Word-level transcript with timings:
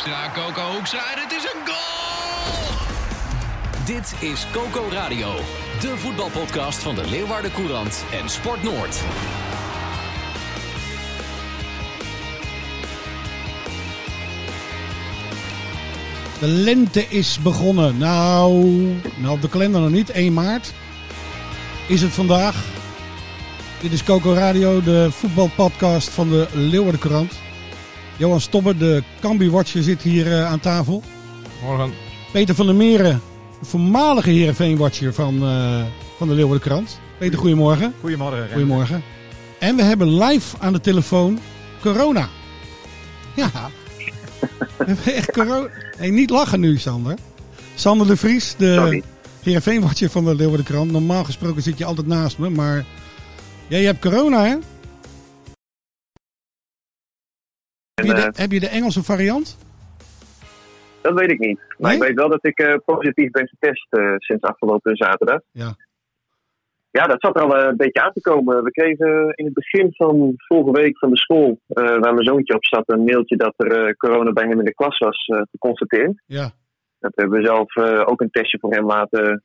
Hoekstra, 0.00 0.30
Coco 0.32 0.72
Hoekstra 0.72 1.14
en 1.14 1.22
het 1.22 1.32
is 1.32 1.42
een 1.42 1.66
goal! 1.66 2.74
Dit 3.84 4.14
is 4.30 4.46
Coco 4.52 4.88
Radio, 4.90 5.34
de 5.80 5.96
voetbalpodcast 5.96 6.78
van 6.78 6.94
de 6.94 7.08
Leeuwarden 7.10 7.52
Courant 7.52 8.04
en 8.12 8.28
Sport 8.28 8.62
Noord. 8.62 9.02
De 16.38 16.46
lente 16.46 17.08
is 17.08 17.38
begonnen. 17.42 17.98
Nou, 17.98 18.64
nou 19.16 19.34
op 19.34 19.42
de 19.42 19.48
kalender 19.48 19.80
nog 19.80 19.90
niet. 19.90 20.10
1 20.10 20.32
maart 20.32 20.72
is 21.86 22.02
het 22.02 22.12
vandaag. 22.12 22.64
Dit 23.80 23.92
is 23.92 24.04
Coco 24.04 24.32
Radio, 24.32 24.82
de 24.82 25.10
voetbalpodcast 25.10 26.08
van 26.08 26.28
de 26.28 26.48
Leeuwarden 26.52 27.00
Courant. 27.00 27.32
Johan 28.20 28.40
Stobber, 28.40 28.78
de 28.78 29.02
Cambi-watcher, 29.20 29.82
zit 29.82 30.02
hier 30.02 30.26
uh, 30.26 30.46
aan 30.46 30.60
tafel. 30.60 31.02
Morgen. 31.64 31.92
Peter 32.32 32.54
van 32.54 32.66
der 32.66 32.74
Meren, 32.74 33.20
de 33.60 33.66
voormalige 33.66 34.30
Heerenveen-watcher 34.30 35.14
van, 35.14 35.34
uh, 35.34 35.82
van 36.16 36.28
de 36.28 36.34
Leeuwarden 36.34 36.62
Krant. 36.68 37.00
Peter, 37.18 37.38
goedemorgen. 37.38 37.94
Goedemorgen. 38.00 38.48
Goedemorgen. 38.48 39.02
En 39.58 39.76
we 39.76 39.82
hebben 39.82 40.18
live 40.18 40.56
aan 40.58 40.72
de 40.72 40.80
telefoon 40.80 41.38
corona. 41.80 42.28
Ja. 43.36 43.50
we 44.78 44.84
hebben 44.84 45.14
echt 45.14 45.32
corona. 45.32 45.68
Hey, 45.96 46.10
niet 46.10 46.30
lachen 46.30 46.60
nu, 46.60 46.78
Sander. 46.78 47.14
Sander 47.74 48.06
de 48.06 48.16
Vries, 48.16 48.54
de 48.58 49.02
Heerenveen-watcher 49.42 50.10
van 50.10 50.24
de 50.24 50.34
Leeuwarden 50.34 50.66
Krant. 50.66 50.90
Normaal 50.90 51.24
gesproken 51.24 51.62
zit 51.62 51.78
je 51.78 51.84
altijd 51.84 52.06
naast 52.06 52.38
me, 52.38 52.50
maar 52.50 52.84
jij 53.68 53.82
hebt 53.82 54.00
corona, 54.00 54.44
hè? 54.44 54.56
Heb 58.06 58.16
je, 58.16 58.22
de, 58.22 58.28
uh, 58.28 58.40
heb 58.42 58.50
je 58.50 58.60
de 58.60 58.68
Engelse 58.68 59.02
variant? 59.02 59.58
Dat 61.00 61.14
weet 61.18 61.30
ik 61.30 61.38
niet. 61.38 61.60
Maar 61.78 61.90
nee? 61.90 62.00
ik 62.00 62.06
weet 62.06 62.16
wel 62.16 62.28
dat 62.28 62.46
ik 62.46 62.60
uh, 62.60 62.74
positief 62.84 63.30
ben 63.30 63.48
getest 63.48 63.86
uh, 63.90 64.14
sinds 64.16 64.42
afgelopen 64.42 64.96
zaterdag. 64.96 65.40
Ja. 65.50 65.74
Ja, 66.90 67.06
dat 67.06 67.20
zat 67.20 67.36
er 67.36 67.42
al 67.42 67.56
een 67.56 67.76
beetje 67.76 68.02
aan 68.02 68.12
te 68.12 68.20
komen. 68.20 68.64
We 68.64 68.70
kregen 68.70 69.32
in 69.34 69.44
het 69.44 69.54
begin 69.54 69.92
van 69.92 70.32
vorige 70.36 70.80
week 70.80 70.98
van 70.98 71.10
de 71.10 71.16
school, 71.16 71.58
waar 71.66 72.14
mijn 72.14 72.24
zoontje 72.24 72.54
op 72.54 72.64
zat, 72.64 72.82
een 72.86 73.04
mailtje 73.04 73.36
dat 73.36 73.54
er 73.56 73.96
corona 73.96 74.32
bij 74.32 74.48
hem 74.48 74.58
in 74.58 74.64
de 74.64 74.74
klas 74.74 74.98
was 74.98 75.24
geconstateerd. 75.50 76.22
Ja. 76.26 76.50
Dat 76.98 77.12
hebben 77.14 77.38
we 77.38 77.46
zelf 77.46 77.76
ook 78.06 78.20
een 78.20 78.30
testje 78.30 78.58
voor 78.58 78.72
hem 78.72 78.86
laten, 78.86 79.42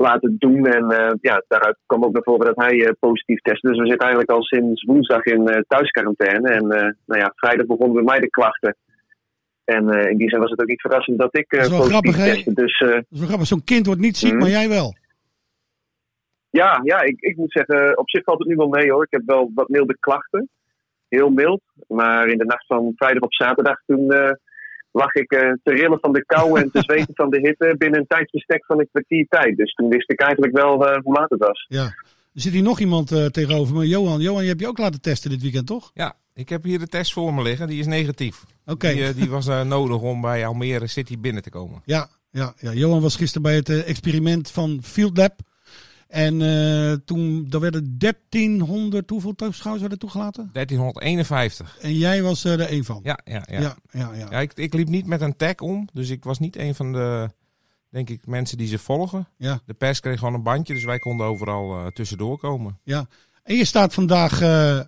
laten 0.00 0.36
doen. 0.38 0.66
En 0.66 1.18
ja, 1.20 1.44
daaruit 1.48 1.76
kwam 1.86 2.04
ook 2.04 2.12
naar 2.12 2.22
voren 2.22 2.46
dat 2.46 2.64
hij 2.64 2.94
positief 3.00 3.40
testte. 3.40 3.68
Dus 3.68 3.78
we 3.78 3.86
zitten 3.86 4.06
eigenlijk 4.06 4.38
al 4.38 4.42
sinds 4.42 4.84
woensdag 4.84 5.24
in 5.24 5.64
thuisquarantaine. 5.68 6.48
En 6.48 6.66
nou 7.06 7.20
ja, 7.20 7.32
vrijdag 7.34 7.66
begonnen 7.66 7.94
bij 7.94 8.04
mij 8.04 8.20
de 8.20 8.30
klachten. 8.30 8.76
En 9.64 9.94
uh, 9.94 10.10
in 10.10 10.16
die 10.16 10.28
zin 10.28 10.38
was 10.40 10.50
het 10.50 10.60
ook 10.60 10.68
niet 10.68 10.80
verrassend 10.80 11.18
dat 11.18 11.36
ik 11.36 11.52
uh, 11.52 11.60
dat 11.60 11.70
positief 11.70 11.90
grappig, 11.90 12.16
testte. 12.16 12.54
Dus, 12.54 12.80
uh, 12.80 12.88
Dat 12.88 13.04
is 13.10 13.18
wel 13.18 13.26
grappig. 13.28 13.46
Zo'n 13.46 13.64
kind 13.64 13.86
wordt 13.86 14.00
niet 14.00 14.16
ziek, 14.16 14.30
Mhm. 14.30 14.40
maar 14.40 14.48
jij 14.48 14.68
wel. 14.68 14.94
ja, 16.50 16.80
ja 16.82 17.00
ik, 17.02 17.20
ik 17.20 17.36
moet 17.36 17.52
zeggen, 17.52 17.98
op 17.98 18.10
zich 18.10 18.24
valt 18.24 18.38
het 18.38 18.48
nu 18.48 18.54
wel 18.54 18.68
mee 18.68 18.90
hoor. 18.92 19.02
Ik 19.04 19.10
heb 19.10 19.22
wel 19.26 19.50
wat 19.54 19.68
milde 19.68 19.96
klachten. 20.00 20.48
Heel 21.08 21.30
mild. 21.30 21.62
Maar 21.88 22.28
in 22.28 22.38
de 22.38 22.44
nacht 22.44 22.66
van 22.66 22.92
vrijdag 22.96 23.22
op 23.22 23.34
zaterdag 23.34 23.82
toen 23.86 24.10
eh, 24.10 24.30
lag 24.92 25.14
ik 25.14 25.32
eh, 25.32 25.52
te 25.62 25.72
rillen 25.72 25.98
van 26.00 26.12
de 26.12 26.24
kou 26.24 26.60
en 26.60 26.70
te 26.70 26.80
zweten 26.88 27.14
van 27.14 27.30
de 27.30 27.40
hitte 27.40 27.74
binnen 27.78 28.00
een 28.00 28.06
tijdsbestek 28.06 28.64
van 28.66 28.78
een 28.80 28.88
kwartier 28.92 29.26
tijd. 29.28 29.56
Dus 29.56 29.72
toen 29.72 29.88
wist 29.88 30.10
ik 30.10 30.20
eigenlijk 30.20 30.56
wel 30.56 30.86
eh, 30.86 31.02
hoe 31.02 31.14
laat 31.14 31.30
het 31.30 31.40
was. 31.40 31.66
Ja. 31.68 31.92
Er 32.34 32.40
zit 32.40 32.52
hier 32.52 32.62
nog 32.62 32.80
iemand 32.80 33.12
eh, 33.12 33.26
tegenover 33.26 33.76
me. 33.76 33.88
Johan, 33.88 34.20
Johan, 34.20 34.42
je 34.42 34.48
hebt 34.48 34.60
je 34.60 34.68
ook 34.68 34.78
laten 34.78 35.00
testen 35.00 35.30
dit 35.30 35.42
weekend, 35.42 35.66
toch? 35.66 35.90
Ja, 35.94 36.14
ik 36.34 36.48
heb 36.48 36.62
hier 36.62 36.78
de 36.78 36.86
test 36.86 37.12
voor 37.12 37.34
me 37.34 37.42
liggen. 37.42 37.66
Die 37.66 37.78
is 37.78 37.86
negatief. 37.86 38.44
Oké. 38.66 38.92
Die, 38.92 39.14
die 39.14 39.30
was 39.30 39.46
eh, 39.46 39.62
nodig 39.62 40.00
om 40.00 40.20
bij 40.20 40.46
Almere 40.46 40.86
City 40.86 41.18
binnen 41.18 41.42
te 41.42 41.50
komen. 41.50 41.82
Ja, 41.84 42.08
ja, 42.30 42.52
ja, 42.56 42.72
Johan 42.72 43.00
was 43.00 43.16
gisteren 43.16 43.42
bij 43.42 43.54
het 43.54 43.84
experiment 43.84 44.50
van 44.50 44.80
Field 44.82 45.16
Lab. 45.16 45.32
En 46.10 46.42
eh, 46.42 46.92
toen 47.04 47.46
daar 47.48 47.60
werden 47.60 47.98
1300, 47.98 49.10
hoeveel 49.10 49.34
toeschouwers 49.34 49.80
werden 49.80 49.98
toegelaten? 49.98 50.50
1351. 50.52 51.78
En 51.80 51.94
jij 51.94 52.22
was 52.22 52.44
er 52.44 52.60
er 52.60 52.68
één 52.68 52.84
van. 52.84 53.00
Ja, 53.02 53.18
ja, 53.24 53.42
ja. 53.50 53.60
ja, 53.60 53.76
ja. 53.90 54.14
ja. 54.14 54.26
Ja, 54.30 54.38
ik, 54.38 54.52
ik 54.52 54.74
liep 54.74 54.88
niet 54.88 55.06
met 55.06 55.20
een 55.20 55.36
tag 55.36 55.54
om. 55.54 55.88
Dus 55.92 56.10
ik 56.10 56.24
was 56.24 56.38
niet 56.38 56.56
een 56.56 56.74
van 56.74 56.92
de, 56.92 57.30
denk 57.90 58.10
ik, 58.10 58.26
mensen 58.26 58.58
die 58.58 58.66
ze 58.66 58.78
volgen. 58.78 59.28
Ja. 59.36 59.60
De 59.66 59.74
pers 59.74 60.00
kreeg 60.00 60.18
gewoon 60.18 60.34
een 60.34 60.42
bandje, 60.42 60.74
dus 60.74 60.84
wij 60.84 60.98
konden 60.98 61.26
overal 61.26 61.78
eh, 61.78 61.86
tussendoor 61.86 62.38
komen. 62.38 62.78
En 63.42 63.56
je 63.56 63.64
staat 63.64 63.94
vandaag, 63.94 64.40
eh, 64.40 64.80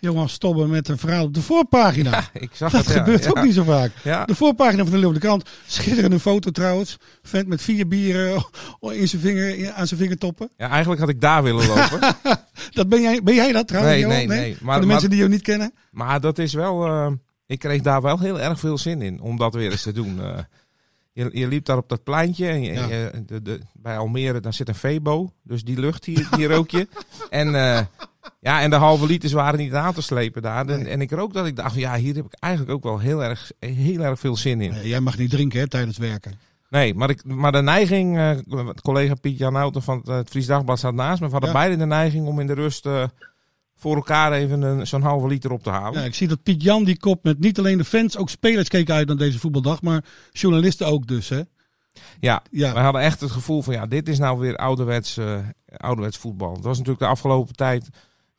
Johan 0.00 0.28
Stobben, 0.28 0.70
met 0.70 0.88
een 0.88 0.98
verhaal 0.98 1.24
op 1.24 1.34
de 1.34 1.42
voorpagina. 1.42 2.10
Ja, 2.34 2.40
ik 2.40 2.50
zag 2.52 2.72
Dat 2.72 2.84
het. 2.86 2.94
ja, 2.94 2.98
gebeurt 3.00 3.24
ja. 3.24 3.30
ook 3.30 3.42
niet 3.42 3.54
zo 3.54 3.62
vaak. 3.62 3.92
De 4.26 4.34
voorpagina 4.34 4.76
van 4.82 4.90
de 4.90 4.96
Leeuwarden 4.96 5.20
Krant. 5.22 5.48
Schitterende 5.66 6.20
foto 6.20 6.50
trouwens. 6.50 6.96
Vent 7.22 7.46
met 7.46 7.62
vier 7.62 7.88
bieren 7.88 8.44
in 8.80 9.08
zijn 9.08 9.22
vinger, 9.22 9.72
aan 9.72 9.86
zijn 9.86 10.00
vingertoppen. 10.00 10.50
ja, 10.56 10.68
eigenlijk 10.68 11.00
had 11.00 11.08
ik 11.10 11.20
daar 11.20 11.42
willen 11.42 11.66
lopen. 11.66 12.00
Dat 12.70 12.88
ben, 12.88 13.00
jij, 13.02 13.22
ben 13.22 13.34
jij 13.34 13.52
dat 13.52 13.68
trouwens, 13.68 13.96
Nee, 13.96 14.06
nee, 14.06 14.26
nee. 14.26 14.56
Voor 14.56 14.66
Maar, 14.66 14.74
de 14.74 14.80
maar, 14.80 14.86
mensen 14.90 15.08
die 15.10 15.18
jou 15.18 15.30
niet 15.30 15.42
kennen. 15.42 15.72
maar 15.90 16.20
dat 16.20 16.38
is 16.38 16.52
wel. 16.54 16.86
eh, 16.86 17.10
ik 17.46 17.58
kreeg 17.58 17.80
daar 17.82 18.02
wel 18.02 18.18
heel 18.18 18.40
erg 18.40 18.58
veel 18.60 18.78
zin 18.78 19.02
in 19.02 19.20
om 19.20 19.36
dat 19.36 19.54
weer 19.54 19.70
eens 19.70 19.82
te 19.82 19.92
doen. 19.92 20.20
Eh, 20.22 20.38
je, 21.12 21.30
je 21.32 21.48
liep 21.48 21.64
daar 21.64 21.76
op 21.76 21.88
dat 21.88 22.02
pleintje. 22.04 22.46
En 22.48 22.62
je, 22.62 23.10
de, 23.26 23.42
de, 23.42 23.60
bij 23.72 23.98
Almere 23.98 24.40
daar 24.40 24.54
zit 24.54 24.68
een 24.68 24.74
Febo. 24.74 25.32
Dus 25.42 25.64
die 25.64 25.78
lucht, 25.80 26.04
die, 26.04 26.26
die 26.36 26.46
rook 26.46 26.70
je. 26.70 26.88
En, 27.30 27.54
eh, 27.54 27.80
ja, 28.40 28.60
en 28.60 28.70
de 28.70 28.76
halve 28.76 29.06
liters 29.06 29.32
waren 29.32 29.58
niet 29.58 29.74
aan 29.74 29.92
te 29.94 30.02
slepen 30.02 30.42
daar. 30.42 30.66
En, 30.68 30.86
en 30.86 31.00
ik 31.00 31.10
rook 31.10 31.32
dat 31.32 31.46
ik 31.46 31.56
dacht, 31.56 31.74
ja, 31.74 31.96
hier 31.96 32.14
heb 32.14 32.24
ik 32.24 32.34
eigenlijk 32.38 32.72
ook 32.74 32.82
wel 32.82 32.98
heel 32.98 33.24
erg, 33.24 33.50
heel 33.58 34.00
erg 34.00 34.18
veel 34.20 34.36
zin 34.36 34.60
in. 34.60 34.70
Nee, 34.70 34.88
jij 34.88 35.00
mag 35.00 35.18
niet 35.18 35.30
drinken 35.30 35.60
hè, 35.60 35.68
tijdens 35.68 35.98
werken. 35.98 36.32
Nee, 36.70 36.94
maar, 36.94 37.10
ik, 37.10 37.24
maar 37.24 37.52
de 37.52 37.62
neiging, 37.62 38.18
eh, 38.18 38.30
collega 38.82 39.14
Piet 39.14 39.38
Jan 39.38 39.54
Houten 39.54 39.82
van 39.82 39.98
het, 39.98 40.08
eh, 40.08 40.16
het 40.16 40.28
Fries 40.28 40.46
Dagblad 40.46 40.78
staat 40.78 40.94
naast 40.94 41.20
me. 41.20 41.26
We 41.26 41.32
hadden 41.32 41.50
Ja. 41.50 41.56
beide 41.56 41.76
de 41.76 41.86
neiging 41.86 42.26
om 42.26 42.40
in 42.40 42.46
de 42.46 42.52
rust 42.54 42.86
eh, 42.86 43.04
voor 43.76 43.94
elkaar 43.96 44.32
even 44.32 44.62
een- 44.62 44.86
zo'n 44.86 45.02
halve 45.02 45.26
liter 45.26 45.52
op 45.52 45.62
te 45.62 45.70
halen. 45.70 46.00
Ja, 46.00 46.06
ik 46.06 46.14
zie 46.14 46.28
dat 46.28 46.42
Piet 46.42 46.62
Jan 46.62 46.84
die 46.84 46.98
kop 46.98 47.24
met 47.24 47.38
niet 47.38 47.58
alleen 47.58 47.78
de 47.78 47.84
fans, 47.84 48.16
ook 48.16 48.30
spelers 48.30 48.68
keken 48.68 48.94
uit 48.94 49.06
naar 49.08 49.16
deze 49.16 49.38
voetbaldag. 49.38 49.82
Maar 49.82 50.04
journalisten 50.32 50.86
ook 50.86 51.06
dus. 51.06 51.28
Hè? 51.28 51.40
Ja, 52.20 52.42
Ja. 52.50 52.72
wij 52.74 52.82
hadden 52.82 53.02
echt 53.02 53.20
het 53.20 53.30
gevoel 53.30 53.62
van 53.62 53.74
ja, 53.74 53.86
dit 53.86 54.08
is 54.08 54.18
nou 54.18 54.38
weer 54.38 54.56
ouderwets, 54.56 55.18
ouderwets 55.76 56.16
voetbal. 56.16 56.52
Het 56.54 56.64
was 56.64 56.78
natuurlijk 56.78 57.04
de 57.04 57.10
afgelopen 57.10 57.54
tijd 57.54 57.88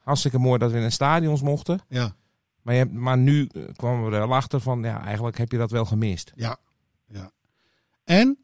hartstikke 0.03 0.37
mooi 0.37 0.59
dat 0.59 0.71
we 0.71 0.77
in 0.77 0.83
een 0.83 0.91
stadions 0.91 1.41
mochten. 1.41 1.79
Ja, 1.89 2.15
Maar, 2.61 2.73
je 2.73 2.79
hebt, 2.79 2.93
maar 2.93 3.17
nu 3.17 3.49
eh, 3.53 3.61
kwamen 3.75 4.09
we 4.09 4.15
er 4.15 4.27
wel 4.27 4.35
achter 4.35 4.59
van 4.59 4.83
ja, 4.83 5.03
eigenlijk 5.03 5.37
heb 5.37 5.51
je 5.51 5.57
dat 5.57 5.71
wel 5.71 5.85
gemist. 5.85 6.31
ja, 6.35 6.57
ja. 7.07 7.31
En 8.03 8.37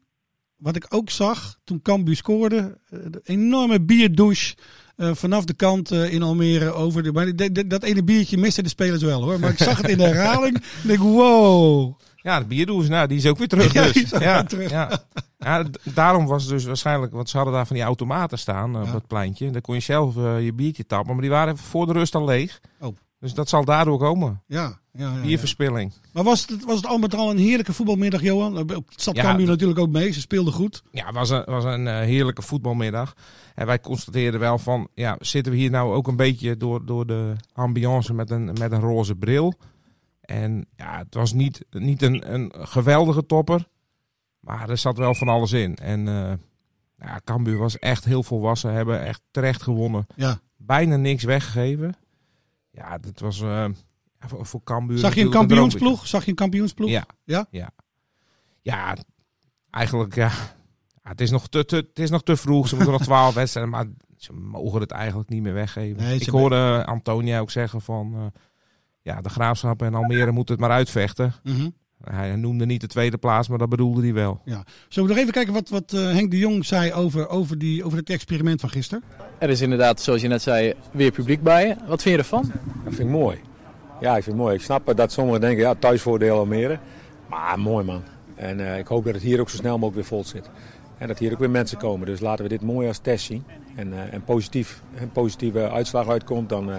wat 0.56 0.76
ik 0.76 0.86
ook 0.88 1.10
zag 1.10 1.58
toen 1.64 1.82
Cambuur 1.82 2.16
scoorde, 2.16 2.78
eh, 2.88 2.98
de 3.10 3.20
enorme 3.24 3.80
bierdouche 3.80 4.56
eh, 4.96 5.14
vanaf 5.14 5.44
de 5.44 5.54
kant 5.54 5.90
in 5.90 6.22
Almere 6.22 6.72
over. 6.72 7.02
De, 7.02 7.12
maar 7.12 7.36
dat 7.68 7.82
ene 7.82 8.04
biertje 8.04 8.38
misten 8.38 8.62
de 8.62 8.68
spelers 8.68 9.02
wel 9.02 9.22
hoor. 9.22 9.40
Maar 9.40 9.50
ik 9.50 9.58
zag 9.58 9.76
het 9.76 9.88
in 9.88 9.98
de 9.98 10.04
herhaling. 10.04 10.62
en 10.82 10.90
ik 10.96 10.98
wow. 10.98 11.98
Ja, 12.28 12.38
de 12.38 12.46
bierdoes, 12.46 12.88
nou, 12.88 13.06
die 13.08 13.16
is 13.18 13.26
ook 13.26 13.38
weer 13.38 13.48
terug 13.48 13.72
Ja, 13.74 13.82
dus. 13.82 13.92
die 13.92 14.02
is 14.04 14.14
ook 14.14 14.20
ja, 14.22 14.34
weer 14.34 14.48
terug. 14.48 14.70
Ja. 14.70 15.00
Ja, 15.38 15.64
daarom 15.82 16.26
was 16.26 16.42
het 16.42 16.50
dus 16.52 16.64
waarschijnlijk, 16.64 17.12
want 17.12 17.28
ze 17.28 17.36
hadden 17.36 17.54
daar 17.54 17.66
van 17.66 17.76
die 17.76 17.84
automaten 17.84 18.38
staan 18.38 18.74
eh, 18.74 18.80
op 18.80 18.86
Ja. 18.86 18.92
het 18.94 19.06
pleintje. 19.06 19.50
Daar 19.50 19.60
kon 19.60 19.74
je 19.74 19.80
zelf 19.80 20.16
eh, 20.16 20.44
je 20.44 20.52
biertje 20.52 20.86
tappen, 20.86 21.12
maar 21.12 21.20
die 21.22 21.30
waren 21.30 21.58
voor 21.58 21.86
de 21.86 21.92
rust 21.92 22.14
al 22.14 22.24
leeg. 22.24 22.60
Oh. 22.80 22.96
Dus 23.20 23.34
dat 23.34 23.48
zal 23.48 23.64
daardoor 23.64 23.98
komen. 23.98 24.42
Ja, 24.46 24.62
ja, 24.62 24.78
ja, 25.08 25.14
ja. 25.14 25.20
Bierverspilling. 25.20 25.92
Maar 26.12 26.24
was 26.24 26.46
het, 26.46 26.64
was 26.64 26.76
het 26.76 26.86
al 26.86 26.98
met 26.98 27.14
al 27.14 27.30
een 27.30 27.38
heerlijke 27.38 27.72
voetbalmiddag, 27.72 28.22
Johan? 28.22 28.56
Het 28.56 28.82
zat 28.96 29.16
Ja, 29.16 29.22
Cambuur 29.22 29.46
d- 29.46 29.48
natuurlijk 29.48 29.78
ook 29.78 29.88
mee. 29.90 30.12
Ze 30.12 30.20
speelden 30.20 30.52
goed. 30.52 30.82
Ja, 30.90 31.06
het 31.06 31.14
was 31.14 31.30
een, 31.30 31.42
was 31.44 31.64
een 31.64 31.86
eh, 31.86 31.94
heerlijke 31.98 32.42
voetbalmiddag. 32.42 33.14
En 33.54 33.66
wij 33.66 33.80
constateerden 33.80 34.40
wel 34.40 34.58
van, 34.58 34.88
ja, 34.94 35.16
zitten 35.20 35.52
we 35.52 35.58
hier 35.58 35.70
nou 35.70 35.92
ook 35.94 36.06
een 36.08 36.16
beetje 36.16 36.56
door, 36.56 36.86
door 36.86 37.06
de 37.06 37.32
ambiance 37.52 38.14
met 38.14 38.30
een, 38.30 38.44
met 38.44 38.72
een 38.72 38.80
roze 38.80 39.14
bril. 39.14 39.54
En 40.28 40.66
ja, 40.76 40.98
het 40.98 41.14
was 41.14 41.32
niet, 41.32 41.64
niet 41.70 42.02
een, 42.02 42.34
een 42.34 42.52
geweldige 42.54 43.26
topper, 43.26 43.68
maar 44.40 44.70
er 44.70 44.78
zat 44.78 44.98
wel 44.98 45.14
van 45.14 45.28
alles 45.28 45.52
in. 45.52 45.76
En 45.76 46.08
eh 46.08 46.32
ja, 46.98 47.20
Cambuur 47.24 47.58
was 47.58 47.78
echt 47.78 48.04
heel 48.04 48.22
volwassen, 48.22 48.72
hebben 48.72 49.04
echt 49.04 49.22
terecht 49.30 49.62
gewonnen. 49.62 50.06
Ja, 50.16 50.40
Bijna 50.56 50.96
niks 50.96 51.24
weggegeven. 51.24 51.96
Ja, 52.70 52.98
dat 52.98 53.20
was, 53.20 53.40
eh, 53.40 53.64
voor, 54.18 54.46
voor 54.46 54.62
Cambuur 54.64 54.98
Zag 54.98 55.14
je 55.14 55.20
een 55.20 55.30
kampioensploeg? 55.30 56.06
Zag 56.06 56.24
je 56.24 56.30
een 56.30 56.36
kampioensploeg? 56.36 56.88
Ja. 56.88 57.06
Ja? 57.24 57.46
Ja. 57.50 57.70
Ja, 58.60 58.96
eigenlijk 59.70 60.14
ja. 60.14 60.30
Ja, 61.02 61.10
het, 61.10 61.20
is 61.20 61.30
nog 61.30 61.48
te, 61.48 61.64
te, 61.64 61.76
het 61.76 61.98
is 61.98 62.10
nog 62.10 62.22
te 62.22 62.36
vroeg. 62.36 62.68
Ze 62.68 62.74
moeten 62.74 62.92
nog 62.92 63.02
twaalf 63.10 63.34
wedstrijden. 63.34 63.72
Maar 63.72 63.86
ze 64.16 64.32
mogen 64.32 64.80
het 64.80 64.90
eigenlijk 64.90 65.28
niet 65.28 65.42
meer 65.42 65.54
weggeven. 65.54 66.02
Nee, 66.02 66.18
Ik 66.20 66.28
hoorde 66.28 66.84
Antonia 66.86 67.40
ook 67.40 67.50
zeggen 67.50 67.80
van... 67.80 68.14
eh, 68.14 68.40
ja, 69.08 69.20
de 69.20 69.28
Graafschap 69.28 69.82
en 69.82 69.94
Almere 69.94 70.30
moeten 70.30 70.54
het 70.54 70.64
maar 70.64 70.76
uitvechten. 70.76 71.34
Mhm. 71.42 71.68
Hij 72.04 72.36
noemde 72.36 72.66
niet 72.66 72.80
de 72.80 72.86
tweede 72.86 73.18
plaats, 73.18 73.48
maar 73.48 73.58
dat 73.58 73.68
bedoelde 73.68 74.02
hij 74.02 74.12
wel. 74.12 74.40
Zullen 74.44 75.08
we 75.08 75.14
nog 75.14 75.16
even 75.16 75.32
kijken 75.32 75.52
wat, 75.52 75.68
wat 75.68 75.92
eh, 75.92 76.00
Henk 76.00 76.30
de 76.30 76.38
Jong 76.38 76.64
zei 76.64 76.92
over, 76.92 77.28
over, 77.28 77.58
die, 77.58 77.84
over 77.84 77.98
het 77.98 78.10
experiment 78.10 78.60
van 78.60 78.70
gisteren? 78.70 79.04
Er 79.38 79.50
is 79.50 79.60
inderdaad, 79.60 80.00
zoals 80.00 80.20
je 80.20 80.28
net 80.28 80.42
zei, 80.42 80.74
weer 80.90 81.10
publiek 81.10 81.42
bij. 81.42 81.76
Wat 81.86 82.02
vind 82.02 82.14
je 82.14 82.20
ervan? 82.20 82.52
Dat 82.84 82.94
vind 82.94 83.08
ik 83.08 83.14
mooi. 83.14 83.38
Ja, 84.00 84.16
ik 84.16 84.22
vind 84.22 84.36
het 84.36 84.44
mooi. 84.44 84.54
Ik 84.54 84.62
snap 84.62 84.96
dat 84.96 85.12
sommigen 85.12 85.40
denken, 85.40 85.62
ja, 85.62 85.74
thuisvoordeel 85.74 86.38
Almere. 86.38 86.78
Maar 87.28 87.58
mooi 87.58 87.84
man. 87.84 88.02
En 88.34 88.60
eh, 88.60 88.78
ik 88.78 88.86
hoop 88.86 89.04
dat 89.04 89.14
het 89.14 89.22
hier 89.22 89.40
ook 89.40 89.50
zo 89.50 89.56
snel 89.56 89.78
mogelijk 89.78 89.94
weer 89.94 90.18
vol 90.18 90.24
zit. 90.24 90.50
En 90.98 91.08
dat 91.08 91.18
hier 91.18 91.32
ook 91.32 91.38
weer 91.38 91.50
mensen 91.50 91.78
komen. 91.78 92.06
Dus 92.06 92.20
laten 92.20 92.44
we 92.44 92.50
dit 92.50 92.62
mooi 92.62 92.88
als 92.88 92.98
test 92.98 93.24
zien. 93.24 93.44
En, 93.76 93.92
eh, 93.92 94.12
en 94.12 94.24
positief, 94.24 94.82
een 94.94 95.12
positieve 95.12 95.70
uitslag 95.70 96.08
uitkomt, 96.08 96.48
dan 96.48 96.70
eh, 96.70 96.76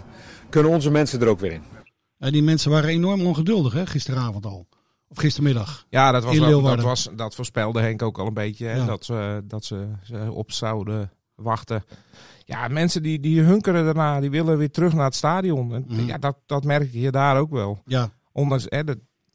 kunnen 0.50 0.72
onze 0.72 0.92
mensen 0.92 1.22
er 1.22 1.28
ook 1.28 1.40
weer 1.40 1.52
in. 1.52 1.79
Eh, 2.20 2.32
die 2.32 2.44
mensen 2.44 2.72
waren 2.72 2.90
enorm 2.90 3.26
ongeduldig 3.26 3.74
hè, 3.74 3.86
gisteravond 3.86 4.46
al. 4.46 4.68
Of 5.08 5.18
gistermiddag. 5.18 5.86
Ja, 5.90 6.12
dat, 6.12 6.24
was 6.24 6.38
wel, 6.38 6.62
dat, 6.62 6.82
was, 6.82 7.10
dat 7.16 7.36
voorspelde 7.36 7.80
Henk 7.80 8.02
ook 8.02 8.20
al 8.20 8.28
een 8.28 8.34
beetje. 8.34 8.66
Hè, 8.66 8.76
Ja. 8.76 8.86
Dat, 8.86 9.06
ze, 9.06 9.42
dat 9.46 9.66
ze, 9.66 9.88
ze 10.04 10.32
op 10.32 10.52
zouden 10.52 11.12
wachten. 11.36 11.84
Ja, 12.46 12.68
mensen 12.68 13.04
die, 13.04 13.20
die 13.20 13.42
hunkeren 13.42 13.86
daarna. 13.86 14.20
Die 14.20 14.30
willen 14.30 14.58
weer 14.58 14.72
terug 14.72 14.94
naar 14.94 15.06
het 15.06 15.16
stadion. 15.16 15.74
En, 15.74 15.86
Mhm. 15.88 16.06
Ja, 16.06 16.18
dat, 16.18 16.38
dat 16.46 16.64
merk 16.64 16.92
je 16.92 17.12
daar 17.12 17.38
ook 17.38 17.52
wel. 17.52 17.82
Ja, 17.86 18.10
Ondanks, 18.32 18.66
hè, 18.70 18.82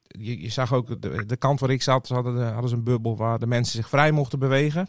je, 0.06 0.40
je 0.42 0.48
zag 0.48 0.72
ook 0.72 1.02
de, 1.02 1.26
de 1.26 1.36
kant 1.36 1.60
waar 1.60 1.70
ik 1.70 1.82
zat, 1.82 2.06
ze 2.06 2.14
hadden, 2.14 2.52
hadden 2.52 2.68
ze 2.70 2.76
een 2.76 2.84
bubbel 2.84 3.16
waar 3.16 3.38
de 3.38 3.46
mensen 3.46 3.76
zich 3.76 3.88
vrij 3.88 4.12
mochten 4.12 4.38
bewegen. 4.38 4.88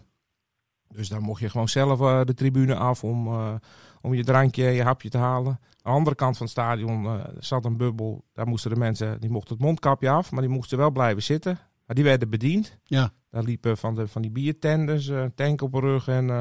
Dus 0.89 1.09
dan 1.09 1.21
mocht 1.21 1.39
je 1.41 1.49
gewoon 1.49 1.69
zelf 1.69 2.01
eh, 2.01 2.21
de 2.23 2.33
tribune 2.33 2.75
af 2.75 3.03
om, 3.03 3.27
eh, 3.27 3.53
om 4.01 4.13
je 4.13 4.23
drankje, 4.23 4.63
je 4.63 4.83
hapje 4.83 5.09
te 5.09 5.17
halen. 5.17 5.51
Aan 5.51 5.91
de 5.93 5.97
andere 5.99 6.15
kant 6.15 6.37
van 6.37 6.45
het 6.45 6.55
stadion 6.55 7.05
eh, 7.05 7.23
zat 7.39 7.65
een 7.65 7.77
bubbel. 7.77 8.23
Daar 8.33 8.47
moesten 8.47 8.71
de 8.71 8.79
mensen, 8.79 9.19
die 9.21 9.29
mochten 9.29 9.53
het 9.55 9.63
mondkapje 9.65 10.09
af, 10.09 10.31
maar 10.31 10.41
die 10.41 10.49
moesten 10.51 10.77
wel 10.77 10.91
blijven 10.91 11.23
zitten. 11.23 11.59
Maar 11.85 11.95
die 11.95 12.05
werden 12.05 12.29
bediend. 12.29 12.77
ja. 12.83 13.11
Daar 13.29 13.43
liepen 13.43 13.77
van, 13.77 13.95
de, 13.95 14.07
van 14.07 14.21
die 14.21 14.31
biertenders, 14.31 15.07
eh 15.07 15.23
tank 15.35 15.61
op 15.61 15.71
de 15.71 15.79
rug 15.79 16.07
en... 16.07 16.29
eh, 16.29 16.39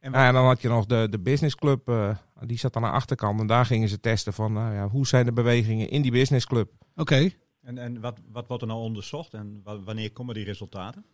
en, 0.00 0.12
en 0.14 0.32
dan 0.34 0.44
had 0.44 0.60
je 0.62 0.68
nog 0.68 0.86
de, 0.86 1.06
de 1.10 1.18
businessclub, 1.18 1.88
eh, 1.88 2.16
die 2.40 2.58
zat 2.58 2.76
aan 2.76 2.82
de 2.82 2.88
achterkant. 2.90 3.40
En 3.40 3.46
daar 3.46 3.66
gingen 3.66 3.88
ze 3.88 4.00
testen 4.00 4.32
van, 4.32 4.52
nou 4.52 4.74
ja, 4.74 4.88
hoe 4.88 5.06
zijn 5.06 5.24
de 5.24 5.32
bewegingen 5.32 5.90
in 5.90 6.02
die 6.02 6.10
businessclub. 6.10 6.70
Oké. 6.96 7.30
En, 7.62 7.78
en 7.78 8.00
wat, 8.00 8.18
wat 8.32 8.46
wordt 8.46 8.62
er 8.62 8.68
nou 8.68 8.80
onderzocht 8.80 9.34
en 9.34 9.60
wa- 9.64 9.80
wanneer 9.82 10.12
komen 10.12 10.34
die 10.34 10.44
resultaten? 10.44 11.04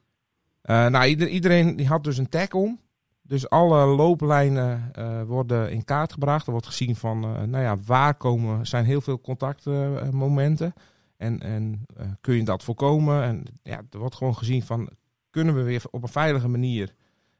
Eh, 0.66 0.86
nou, 0.86 1.06
ieder- 1.06 1.28
iedereen 1.28 1.76
die 1.76 1.86
had 1.86 2.04
dus 2.04 2.18
een 2.18 2.28
tag 2.28 2.50
om. 2.52 2.78
Dus 3.22 3.48
alle 3.48 3.86
looplijnen 3.86 4.88
eh, 4.92 5.22
worden 5.22 5.70
in 5.70 5.84
kaart 5.84 6.12
gebracht. 6.12 6.46
Er 6.46 6.52
wordt 6.52 6.66
gezien 6.66 6.96
van, 6.96 7.24
eh, 7.24 7.42
nou 7.42 7.62
ja, 7.64 7.76
waar 7.86 8.14
komen, 8.14 8.66
zijn 8.66 8.84
heel 8.84 9.00
veel 9.00 9.20
contactmomenten. 9.20 10.72
en 11.16 11.40
en 11.42 11.86
eh, 11.96 12.06
kun 12.20 12.34
je 12.34 12.42
dat 12.44 12.64
voorkomen? 12.64 13.22
En 13.22 13.42
ja, 13.62 13.80
er 13.90 13.98
wordt 13.98 14.14
gewoon 14.14 14.36
gezien 14.36 14.62
van, 14.62 14.88
kunnen 15.30 15.54
we 15.54 15.62
weer 15.62 15.82
op 15.90 16.02
een 16.02 16.08
veilige 16.08 16.48
manier 16.48 16.94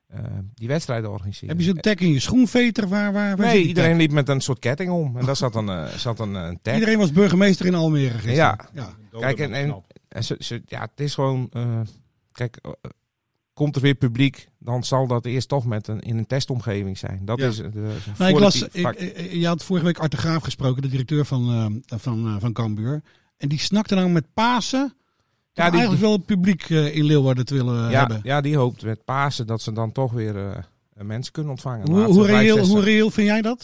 eh, 0.07 0.21
die 0.55 0.69
wedstrijden 0.69 1.11
organiseren? 1.11 1.49
Heb 1.49 1.59
je 1.59 1.65
zo'n 1.73 1.81
tag 1.81 1.95
in 1.95 2.13
je 2.13 2.21
schoenveter? 2.21 2.89
Waar, 2.89 3.13
waar, 3.13 3.37
waar 3.37 3.47
Nee, 3.47 3.63
iedereen 3.67 3.91
tag? 3.91 3.99
liep 3.99 4.11
met 4.11 4.29
een 4.29 4.41
soort 4.41 4.59
ketting 4.59 4.91
om. 4.91 5.17
En 5.17 5.27
daar 5.27 5.37
zat 5.37 5.55
een, 5.55 5.89
zat 5.99 6.21
een, 6.21 6.35
een 6.35 6.59
tag. 6.63 6.75
Iedereen 6.75 6.99
was 6.99 7.13
burgemeester 7.13 7.67
in 7.67 7.75
Almere 7.75 8.11
gisteren. 8.11 8.35
Ja. 8.35 8.59
ja. 8.73 8.89
Kijk, 9.21 9.39
en, 9.39 9.53
en, 9.53 9.83
en 10.09 10.25
ze, 10.25 10.37
ze- 10.39 10.63
ja, 10.67 10.81
het 10.81 11.01
is 11.01 11.15
gewoon. 11.15 11.49
eh, 11.53 11.81
kijk, 12.33 12.59
komt 13.57 13.77
er 13.77 13.83
weer 13.83 13.95
publiek, 13.95 14.49
dan 14.59 14.85
zal 14.85 15.07
dat 15.07 15.25
eerst 15.25 15.49
toch 15.49 15.65
met 15.65 15.89
een, 15.89 16.01
in 16.01 16.19
een 16.19 16.27
testomgeving 16.27 16.99
zijn. 16.99 17.21
Dat 17.25 17.39
Ja. 17.39 17.47
is 17.47 17.57
de, 17.57 17.71
de 17.71 17.95
Nou, 18.19 18.31
ik 18.31 18.39
las, 18.39 18.63
ik, 18.63 19.01
je 19.33 19.47
had 19.47 19.65
vorige 19.65 19.85
week 19.87 19.99
Art 19.99 20.11
de 20.11 20.17
Graaf 20.17 20.43
gesproken, 20.43 20.83
de 20.83 20.89
directeur 20.89 21.25
van, 21.25 21.51
eh, 21.87 21.99
van, 21.99 22.27
eh, 22.27 22.37
van 22.39 22.53
Cambuur. 22.53 23.03
En 23.37 23.49
die 23.49 23.59
snakte 23.59 23.95
nou 23.95 24.09
met 24.09 24.25
Pasen. 24.35 24.95
Ja, 25.53 25.65
die- 25.65 25.73
eigenlijk 25.73 26.01
wel 26.01 26.13
het 26.13 26.27
publiek 26.27 26.63
eh, 26.71 26.97
in 26.97 27.05
Leeuwarden 27.05 27.45
te 27.45 27.55
willen 27.55 27.91
ja, 27.91 27.99
hebben. 27.99 28.21
ja, 28.23 28.41
die 28.41 28.57
hoopt 28.57 28.83
met 28.83 29.05
Pasen 29.05 29.47
dat 29.47 29.63
ze 29.63 29.73
dan 29.73 29.93
toch 29.93 30.13
weer 30.13 30.37
eh, 30.51 30.63
mensen 31.05 31.33
kunnen 31.33 31.51
ontvangen. 31.53 31.91
Hoe, 31.91 32.03
hoe, 32.05 32.27
reëel, 32.27 32.67
hoe 32.67 32.81
reëel 32.81 33.11
vind 33.11 33.27
jij 33.27 33.43
dat? 33.43 33.59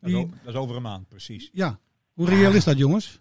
Dat 0.00 0.10
is, 0.10 0.16
Die- 0.16 0.24
o- 0.24 0.30
dat 0.44 0.54
is 0.54 0.60
over 0.60 0.76
een 0.76 0.82
maand, 0.82 1.08
precies. 1.08 1.50
ja, 1.52 1.78
hoe 2.12 2.26
reëel 2.28 2.52
is 2.52 2.64
dat, 2.64 2.78
jongens? 2.78 3.18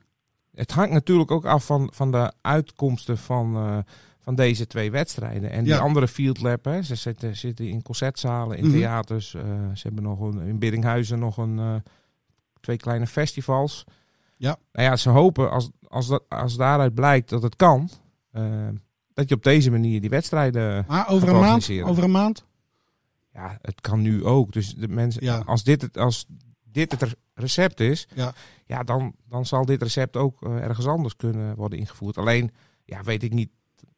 Het 0.56 0.72
hangt 0.72 0.92
natuurlijk 0.94 1.32
ook 1.32 1.46
af 1.46 1.66
van, 1.66 1.90
van 1.94 2.12
de 2.12 2.32
uitkomsten 2.42 3.18
van, 3.18 3.56
eh, 3.56 3.78
van 4.22 4.36
deze 4.36 4.68
twee 4.68 4.92
wedstrijden. 4.92 5.50
En 5.52 5.64
die 5.64 5.74
Ja. 5.74 5.80
andere 5.80 6.08
field 6.08 6.42
lab, 6.42 6.66
hè, 6.66 6.82
ze 6.82 6.96
zitten, 6.96 7.36
zitten 7.38 7.68
in 7.68 7.82
concertzalen, 7.82 8.58
in 8.58 8.66
Mhm. 8.68 8.74
theaters. 8.74 9.34
eh, 9.34 9.44
ze 9.74 9.82
hebben 9.88 10.04
nog 10.04 10.20
een, 10.20 10.40
in 10.42 10.60
Biddinghuizen 10.60 11.20
nog 11.20 11.38
een, 11.38 11.60
eh, 11.60 11.76
twee 12.60 12.78
kleine 12.78 13.08
festivals. 13.08 13.84
Ja. 14.38 14.58
Nou 14.72 14.88
ja, 14.90 14.96
ze 14.96 15.10
hopen 15.10 15.52
als, 15.52 15.70
als, 15.88 16.08
dat, 16.08 16.24
als 16.30 16.56
daaruit 16.56 16.94
blijkt 16.94 17.30
dat 17.30 17.42
het 17.44 17.56
kan, 17.56 17.90
eh, 18.32 18.68
dat 19.14 19.30
je 19.30 19.36
op 19.36 19.44
deze 19.44 19.72
manier 19.72 20.02
die 20.02 20.10
wedstrijden 20.10 20.86
Maar 20.88 21.10
over 21.10 21.28
een 21.30 21.40
maand? 21.40 21.70
Over 21.84 22.04
een 22.04 22.12
maand? 22.12 22.46
Ja, 23.34 23.58
het 23.62 23.82
kan 23.82 24.02
nu 24.02 24.26
ook. 24.26 24.52
Dus 24.52 24.76
de 24.76 24.88
mensen, 24.88 25.24
Ja. 25.24 25.38
als, 25.46 25.64
dit 25.64 25.82
het, 25.82 25.98
als 25.98 26.26
dit 26.64 26.92
het 27.00 27.16
recept 27.34 27.80
is, 27.80 28.08
Ja. 28.16 28.34
ja, 28.66 28.84
dan, 28.84 29.16
dan 29.28 29.46
zal 29.46 29.66
dit 29.66 29.82
recept 29.82 30.18
ook 30.18 30.42
ergens 30.42 30.86
anders 30.88 31.16
kunnen 31.16 31.56
worden 31.56 31.80
ingevoerd. 31.80 32.18
Alleen, 32.18 32.52
ja, 32.86 33.04
weet 33.04 33.24
ik 33.24 33.34
niet, 33.34 33.50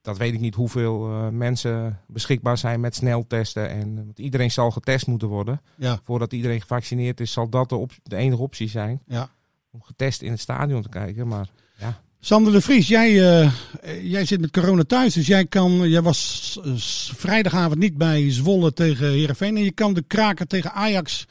dat 0.04 0.18
weet 0.18 0.34
ik 0.34 0.40
niet 0.40 0.56
hoeveel 0.56 1.10
eh, 1.10 1.30
mensen 1.30 2.00
beschikbaar 2.08 2.58
zijn 2.58 2.80
met 2.80 2.96
sneltesten. 2.96 3.70
En, 3.70 3.96
want 3.96 4.20
iedereen 4.20 4.52
zal 4.52 4.72
getest 4.72 5.08
moeten 5.08 5.28
worden. 5.28 5.62
Ja. 5.76 6.00
Voordat 6.04 6.34
iedereen 6.34 6.62
gevaccineerd 6.62 7.20
is, 7.20 7.32
zal 7.32 7.50
dat 7.50 7.70
de, 7.70 7.76
op, 7.76 7.92
de 8.04 8.16
enige 8.16 8.42
optie 8.42 8.70
zijn. 8.70 9.02
Ja. 9.08 9.30
Om 9.72 9.82
getest 9.82 10.22
in 10.22 10.32
het 10.32 10.40
stadion 10.40 10.82
te 10.82 10.90
kijken. 10.90 11.28
Maar 11.28 11.50
ja, 11.78 12.02
Sander 12.20 12.54
de 12.54 12.62
Vries, 12.62 12.88
jij, 12.88 13.10
eh, 13.10 13.46
eh, 13.82 14.12
jij 14.12 14.26
zit 14.26 14.42
met 14.42 14.52
corona 14.52 14.84
thuis, 14.84 15.14
dus 15.14 15.28
jij, 15.28 15.46
kan, 15.46 15.90
jij 15.90 16.02
was 16.02 16.60
eh, 16.64 16.72
vrijdagavond 17.16 17.80
niet 17.80 17.98
bij 17.98 18.32
Zwolle 18.32 18.74
tegen 18.74 19.10
Heerenveen. 19.10 19.58
En 19.58 19.64
je 19.64 19.72
kan 19.72 19.94
de 19.94 20.04
kraken 20.08 20.48
tegen 20.48 20.72
Ajax 20.72 21.28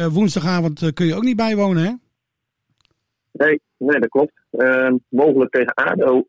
eh, 0.00 0.06
woensdagavond 0.06 0.82
eh, 0.82 0.92
kun 0.92 1.06
je 1.06 1.14
ook 1.14 1.22
niet 1.22 1.36
bijwonen, 1.36 1.84
hè? 1.84 1.92
Nee, 3.32 3.60
nee, 3.88 4.00
dat 4.00 4.08
klopt. 4.08 4.32
Ehm, 4.50 4.96
mogelijk 5.08 5.50
tegen 5.52 5.74
ADO, 5.74 6.26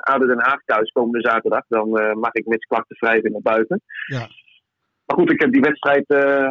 ADO 0.00 0.26
Den 0.32 0.40
Haag 0.40 0.62
thuis 0.64 0.90
komende 0.90 1.28
zaterdag. 1.28 1.64
Dan 1.68 1.98
eh, 1.98 2.14
mag 2.14 2.32
ik 2.32 2.46
met 2.46 2.66
klachtenvrij 2.66 3.20
weer 3.20 3.32
naar 3.32 3.54
buiten. 3.54 3.80
Ja. 4.06 4.28
Maar 5.06 5.16
goed, 5.16 5.30
ik 5.32 5.40
heb 5.40 5.52
die 5.52 5.60
wedstrijd 5.60 6.04
eh 6.08 6.48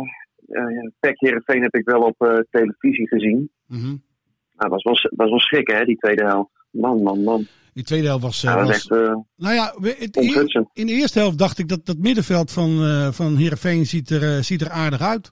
uh, 0.50 0.90
PEC 1.00 1.20
Heerenveen 1.20 1.62
heb 1.62 1.76
ik 1.76 1.86
wel 1.86 2.02
op 2.02 2.16
eh, 2.22 2.38
televisie 2.50 3.08
gezien. 3.08 3.50
Mhm. 3.68 3.86
Nou, 3.86 4.70
dat 4.70 4.70
was 4.70 4.84
wel, 4.84 5.12
was 5.16 5.30
wel 5.30 5.40
schrikken, 5.40 5.76
hè, 5.78 5.86
die 5.86 5.98
tweede 5.98 6.26
helft. 6.26 6.52
Man, 6.72 7.02
man, 7.04 7.24
man. 7.24 7.48
Die 7.74 7.84
tweede 7.84 8.08
helft 8.08 8.24
was... 8.24 8.44
eh, 8.44 8.52
Ja, 8.52 8.58
was 8.60 8.70
echt 8.70 8.92
eh, 8.92 9.16
nou 9.36 9.54
ja, 9.56 9.74
in 10.74 10.88
de 10.88 10.94
eerste 10.94 11.20
helft 11.20 11.38
dacht 11.38 11.60
ik 11.60 11.68
dat 11.68 11.86
dat 11.86 11.98
middenveld 11.98 12.52
van, 12.52 12.84
eh 12.84 13.12
van 13.12 13.36
Heerenveen 13.36 13.86
ziet 13.86 14.10
er, 14.10 14.24
eh, 14.24 14.42
ziet 14.42 14.62
er 14.62 14.70
aardig 14.70 15.02
uit. 15.02 15.32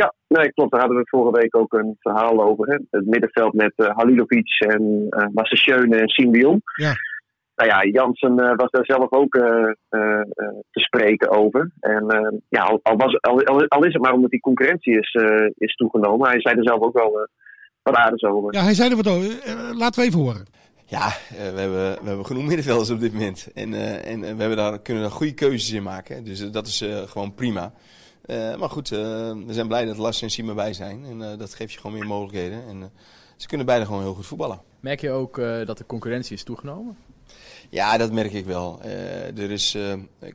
Ja, 0.00 0.14
nee, 0.28 0.52
klopt. 0.52 0.70
Daar 0.70 0.80
hadden 0.80 0.98
we 0.98 1.08
vorige 1.08 1.40
week 1.40 1.56
ook 1.56 1.72
een 1.72 1.96
verhaal 1.98 2.42
over. 2.42 2.66
Hè. 2.66 2.76
Het 2.90 3.06
middenveld 3.06 3.52
met 3.52 3.72
eh, 3.76 3.96
Halilovic 3.96 4.58
en 4.58 5.06
uh, 5.10 6.00
en 6.00 6.08
Symbion. 6.08 6.62
Ja. 6.76 6.92
Nou 7.54 7.70
ja, 7.70 7.84
Jansen 7.84 8.40
uh, 8.40 8.54
was 8.56 8.70
daar 8.70 8.84
zelf 8.84 9.12
ook 9.12 9.34
uh, 9.34 9.44
uh, 9.90 10.20
te 10.70 10.80
spreken 10.80 11.30
over. 11.30 11.70
En 11.80 12.04
ja, 12.48 12.62
al, 12.62 12.80
al, 12.82 12.96
was, 12.96 13.20
al, 13.20 13.44
al, 13.68 13.84
is 13.84 13.92
het 13.92 14.02
maar 14.02 14.12
omdat 14.12 14.30
die 14.30 14.40
concurrentie 14.40 14.98
is, 14.98 15.16
is 15.56 15.74
toegenomen. 15.74 16.28
Hij 16.28 16.40
zei 16.40 16.56
er 16.56 16.66
zelf 16.66 16.82
ook 16.82 16.94
wel 16.94 17.28
wat 17.82 17.94
aardigs 17.94 18.22
over. 18.22 18.54
Ja, 18.54 18.62
hij 18.62 18.74
zei 18.74 18.90
er 18.90 18.96
wat 18.96 19.08
over. 19.08 19.26
laten 19.74 20.00
we 20.00 20.06
even 20.06 20.20
horen. 20.20 20.46
Ja, 20.84 21.08
we, 21.28 21.60
hebben, 21.60 22.02
we 22.02 22.08
hebben 22.08 22.26
genoeg 22.26 22.46
middenvelders 22.46 22.90
op 22.90 23.00
dit 23.00 23.12
moment. 23.12 23.50
En, 23.54 23.74
en 24.04 24.20
we 24.20 24.26
hebben 24.26 24.56
daar, 24.56 24.80
kunnen 24.82 25.02
daar 25.02 25.12
goede 25.12 25.34
keuzes 25.34 25.72
in 25.72 25.82
maken. 25.82 26.24
Dus 26.24 26.50
dat 26.50 26.66
is 26.66 26.84
gewoon 27.06 27.34
prima. 27.34 27.72
Uh, 28.26 28.56
maar 28.56 28.70
goed, 28.70 28.90
uh, 28.90 28.98
we 29.46 29.52
zijn 29.52 29.68
blij 29.68 29.84
dat 29.84 29.96
Lars 29.96 30.22
en 30.22 30.30
Sima 30.30 30.54
bij 30.54 30.72
zijn. 30.72 31.04
En 31.04 31.20
uh, 31.20 31.38
dat 31.38 31.54
geeft 31.54 31.72
je 31.72 31.80
gewoon 31.80 31.96
meer 31.98 32.06
mogelijkheden. 32.06 32.66
En 32.66 32.92
ze 33.36 33.46
kunnen 33.46 33.66
beide 33.66 33.84
gewoon 33.84 34.02
heel 34.02 34.14
goed 34.14 34.26
voetballen. 34.26 34.60
Merk 34.80 35.00
je 35.00 35.10
ook 35.10 35.36
dat 35.66 35.78
de 35.78 35.86
concurrentie 35.86 36.36
is 36.36 36.42
toegenomen? 36.42 36.96
Ja, 37.70 37.96
dat 37.96 38.12
merk 38.12 38.32
ik 38.32 38.44
wel. 38.44 38.82
er 38.82 39.50
is, 39.50 39.76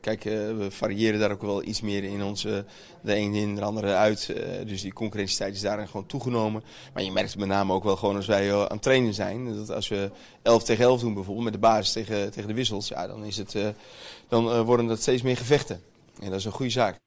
kijk, 0.00 0.22
we 0.22 0.66
variëren 0.70 1.20
daar 1.20 1.30
ook 1.30 1.42
wel 1.42 1.62
iets 1.62 1.80
meer 1.80 2.04
in 2.04 2.22
onze, 2.22 2.64
de 3.02 3.16
een 3.16 3.34
in, 3.34 3.54
de 3.54 3.62
andere 3.62 3.94
uit. 3.94 4.34
dus 4.66 4.82
die 4.82 4.92
concurrentietijd 4.92 5.54
is 5.54 5.60
daarin 5.60 5.88
gewoon 5.88 6.06
toegenomen. 6.06 6.62
Maar 6.94 7.02
je 7.02 7.12
merkt 7.12 7.38
met 7.38 7.48
name 7.48 7.72
ook 7.72 7.84
wel 7.84 7.96
gewoon 7.96 8.16
als 8.16 8.26
wij 8.26 8.54
aan 8.54 8.66
het 8.68 8.82
trainen 8.82 9.14
zijn. 9.14 9.56
Dat 9.56 9.70
als 9.70 9.88
we 9.88 10.10
11 10.42 10.64
tegen 10.64 10.84
11 10.84 11.00
doen 11.00 11.14
bijvoorbeeld, 11.14 11.44
met 11.44 11.54
de 11.54 11.60
basis 11.60 11.92
tegen, 11.92 12.30
tegen 12.30 12.48
de 12.48 12.54
wissels. 12.54 12.88
Ja, 12.88 13.06
dan, 13.06 13.24
is 13.24 13.36
het, 13.36 13.56
dan 14.28 14.62
worden 14.62 14.86
dat 14.86 15.00
steeds 15.00 15.22
meer 15.22 15.36
gevechten. 15.36 15.82
En 16.20 16.30
dat 16.30 16.38
is 16.38 16.44
een 16.44 16.52
goede 16.52 16.72
zaak. 16.72 16.98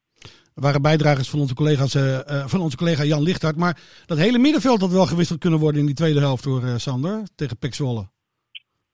Er 0.55 0.61
waren 0.61 0.81
bijdragers 0.81 1.29
van 1.29 1.39
onze, 1.39 1.55
collega's, 1.55 1.95
eh, 1.95 2.19
eh, 2.19 2.47
van 2.47 2.61
onze 2.61 2.77
collega 2.77 3.03
Jan 3.03 3.23
Lichthart. 3.23 3.57
Maar 3.57 3.77
dat 4.05 4.17
hele 4.17 4.39
middenveld 4.39 4.81
had 4.81 4.91
wel 4.91 5.05
gewisseld 5.05 5.39
kunnen 5.39 5.59
worden 5.59 5.79
in 5.79 5.85
die 5.85 5.95
tweede 5.95 6.19
helft 6.19 6.43
door 6.43 6.63
eh, 6.63 6.75
Sander. 6.75 7.21
Tegen 7.35 7.57
Pek. 7.57 7.73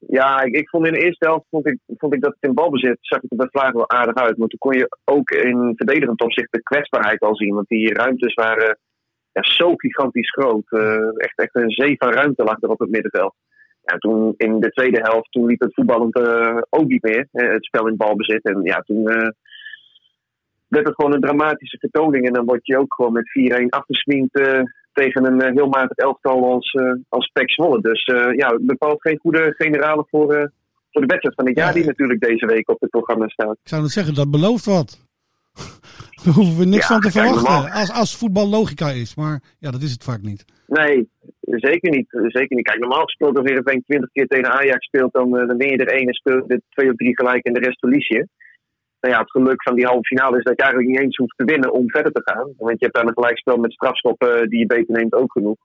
Ja, 0.08 0.42
ik, 0.42 0.54
ik 0.54 0.70
vond 0.70 0.86
in 0.86 0.94
de 0.94 1.06
eerste 1.06 1.28
helft 1.28 1.46
vond 1.50 1.68
ik, 1.68 1.78
vond 1.98 2.14
ik 2.14 2.22
dat 2.22 2.34
het 2.40 2.50
in 2.50 2.56
balbezit 2.56 2.98
zag 3.02 3.22
het 3.22 3.32
er 3.32 3.38
bij 3.38 3.48
Vlaag 3.52 3.72
wel 3.72 3.90
aardig 3.90 4.16
uit. 4.16 4.38
Maar 4.38 4.48
toen 4.48 4.60
kon 4.60 4.78
je 4.78 4.98
ook 5.06 5.30
in 5.30 5.74
verdedigend 5.76 6.22
opzicht 6.22 6.52
de 6.52 6.64
kwetsbaarheid 6.64 7.22
al 7.22 7.36
zien. 7.36 7.54
Want 7.54 7.68
die 7.68 7.94
ruimtes 7.94 8.34
waren 8.34 8.78
zo 9.34 9.76
gigantisch 9.76 10.32
groot. 10.32 10.72
Echt, 11.18 11.38
echt 11.38 11.56
een 11.56 11.72
zee 11.72 11.96
van 11.98 12.12
ruimte 12.12 12.44
lag 12.44 12.62
er 12.62 12.70
op 12.70 12.80
het 12.80 12.90
middenveld. 12.90 13.34
Ja, 13.82 13.98
toen 13.98 14.34
in 14.38 14.60
de 14.60 14.70
tweede 14.70 15.00
helft 15.02 15.32
toen 15.32 15.46
liep 15.46 15.60
het 15.60 15.74
voetballend 15.74 16.20
ook 16.70 16.88
niet 16.88 17.04
meer. 17.04 17.28
het 17.32 17.66
spel 17.66 17.88
in 17.88 17.98
balbezit. 17.98 18.44
En 18.44 18.62
ja, 18.64 18.80
toen 18.80 19.34
werd 20.70 20.86
het 20.86 20.96
gewoon 20.96 21.14
een 21.14 21.22
dramatische 21.22 21.78
vertoning. 21.78 22.28
En 22.28 22.34
dan 22.34 22.46
word 22.46 22.66
je 22.66 22.78
ook 22.78 22.94
gewoon 22.94 23.14
met 23.14 23.62
4-1 23.62 23.66
afgesminkt 23.70 24.40
eh, 24.40 24.62
tegen 24.94 25.26
een 25.26 25.42
eh, 25.42 25.54
heel 25.54 25.68
matig 25.68 25.98
elftal 25.98 26.54
als, 26.54 26.72
eh 26.72 26.94
als 27.10 27.30
Pek 27.34 27.52
Zwolle. 27.52 27.82
Dus 27.82 28.06
ja, 28.36 28.48
het 28.48 28.66
bepaalt 28.66 29.02
geen 29.02 29.20
goede 29.20 29.54
generale 29.58 30.06
voor, 30.10 30.52
voor 30.92 31.02
de 31.02 31.08
wedstrijd 31.08 31.36
van 31.36 31.48
het 31.48 31.58
jaar 31.58 31.74
die 31.74 31.86
natuurlijk 31.86 32.22
deze 32.22 32.46
week 32.46 32.70
op 32.70 32.80
het 32.80 32.90
programma 32.90 33.28
staat. 33.28 33.58
Ik 33.64 33.70
zou 33.70 33.82
net 33.82 33.92
zeggen, 33.92 34.14
dat 34.14 34.32
belooft 34.32 34.66
wat. 34.66 35.08
Daar 36.24 36.34
hoeven 36.34 36.58
we 36.58 36.66
niks 36.66 36.88
Ja, 36.88 36.94
van 36.94 37.02
te 37.02 37.12
verwachten. 37.12 37.72
Als, 37.72 37.92
als 37.92 38.18
voetbal 38.18 38.48
logica 38.48 38.90
is. 38.90 39.16
Maar 39.16 39.42
ja, 39.60 39.72
dat 39.72 39.82
is 39.82 39.92
het 39.92 40.04
vaak 40.04 40.22
niet. 40.22 40.46
Nee, 40.68 41.10
zeker 41.42 41.90
niet. 41.92 42.08
Zeker 42.10 42.56
niet. 42.56 42.66
Kijk, 42.66 42.80
normaal 42.80 43.04
gesproken 43.04 43.38
als 43.38 43.50
Heerenveen 43.50 43.84
20 43.86 44.12
keer 44.12 44.28
tegen 44.28 44.52
Ajax 44.52 44.86
speelt, 44.86 45.14
dan, 45.14 45.32
dan 45.32 45.58
win 45.58 45.70
je 45.70 45.78
er 45.78 45.94
één 45.94 46.08
en 46.08 46.14
speelt 46.14 46.52
er 46.52 46.62
twee 46.70 46.90
of 46.90 46.96
drie 46.96 47.16
gelijk 47.16 47.46
en 47.46 47.54
de 47.54 47.60
rest 47.60 47.80
verlies 47.80 48.08
je. 48.08 48.28
Nou 49.02 49.14
ja, 49.14 49.20
het 49.20 49.32
geluk 49.32 49.64
van 49.64 49.76
die 49.76 49.86
halve 49.86 50.04
finale 50.06 50.38
is 50.38 50.44
dat 50.44 50.56
je 50.56 50.64
eigenlijk 50.64 50.92
niet 50.92 51.02
eens 51.02 51.18
hoeft 51.18 51.38
te 51.38 51.44
winnen 51.44 51.74
om 51.74 51.90
verder 51.90 52.12
te 52.12 52.22
gaan. 52.24 52.54
Want 52.58 52.80
je 52.80 52.86
hebt 52.86 52.96
dan 52.96 53.08
een 53.08 53.14
gelijkspel 53.14 53.58
met 53.58 53.74
strafschoppen 53.74 54.42
eh, 54.42 54.48
die 54.48 54.60
je 54.60 54.66
beter 54.66 54.96
neemt 54.96 55.14
ook 55.14 55.32
genoeg. 55.32 55.58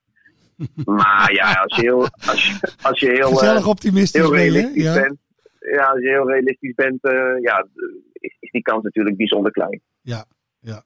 Maar 0.84 1.32
ja, 1.32 1.52
als 1.52 1.76
je 1.76 1.82
heel, 1.82 2.08
als 2.26 2.46
je, 2.46 2.72
als 2.82 3.00
je 3.00 3.06
heel, 3.06 3.30
eh, 3.30 3.36
Gezellig 3.36 3.66
optimistisch 3.66 4.20
heel 4.20 4.34
realistisch 4.34 4.94
bent, 4.94 5.16
ja, 5.58 5.86
als 5.86 6.00
je 6.00 6.08
heel 6.08 6.30
realistisch 6.30 6.74
bent, 6.74 7.02
eh, 7.02 7.12
ja, 7.40 7.66
is, 8.12 8.36
is 8.40 8.50
die 8.50 8.62
kans 8.62 8.82
natuurlijk 8.82 9.16
bijzonder 9.16 9.52
klein. 9.52 9.80
Ja, 10.00 10.24
ja. 10.60 10.82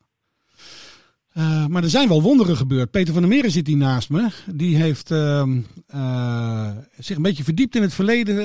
Maar 1.69 1.83
er 1.83 1.89
zijn 1.89 2.09
wel 2.09 2.23
wonderen 2.23 2.57
gebeurd. 2.57 2.91
Peter 2.91 3.13
van 3.13 3.23
der 3.23 3.31
Meren 3.31 3.51
zit 3.51 3.67
hier 3.67 3.77
naast 3.77 4.11
me. 4.11 4.29
Die 4.47 4.77
heeft 4.77 5.11
ehm, 5.11 5.61
eh, 5.87 6.71
zich 6.99 7.17
een 7.17 7.23
beetje 7.23 7.45
verdiept 7.45 7.77
in 7.77 7.83
het 7.83 7.95
verleden, 7.95 8.37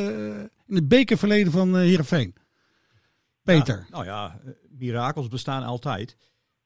in 0.67 0.75
het 0.75 0.88
bekerverleden 0.88 1.51
van 1.51 1.77
Heerenveen. 1.77 2.33
Peter. 3.43 3.77
Ja, 3.77 3.85
nou 3.89 4.05
ja, 4.05 4.39
eh, 4.45 4.51
mirakels 4.69 5.27
bestaan 5.27 5.63
altijd. 5.63 6.17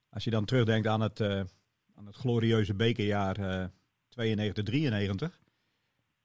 Als 0.09 0.23
je 0.23 0.29
dan 0.29 0.45
terugdenkt 0.45 0.87
aan 0.87 1.01
het, 1.01 1.19
eh, 1.19 1.41
aan 1.95 2.05
het 2.05 2.15
glorieuze 2.15 2.73
bekerjaar 2.73 3.37
eh 3.37 3.65
92, 4.09 4.63
93. 4.63 5.41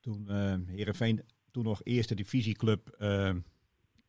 Toen 0.00 0.28
eh 0.28 0.54
Heerenveen 0.66 1.22
toen 1.52 1.64
nog 1.64 1.80
eerste 1.82 2.14
divisieclub 2.14 2.88
eh, 2.98 3.30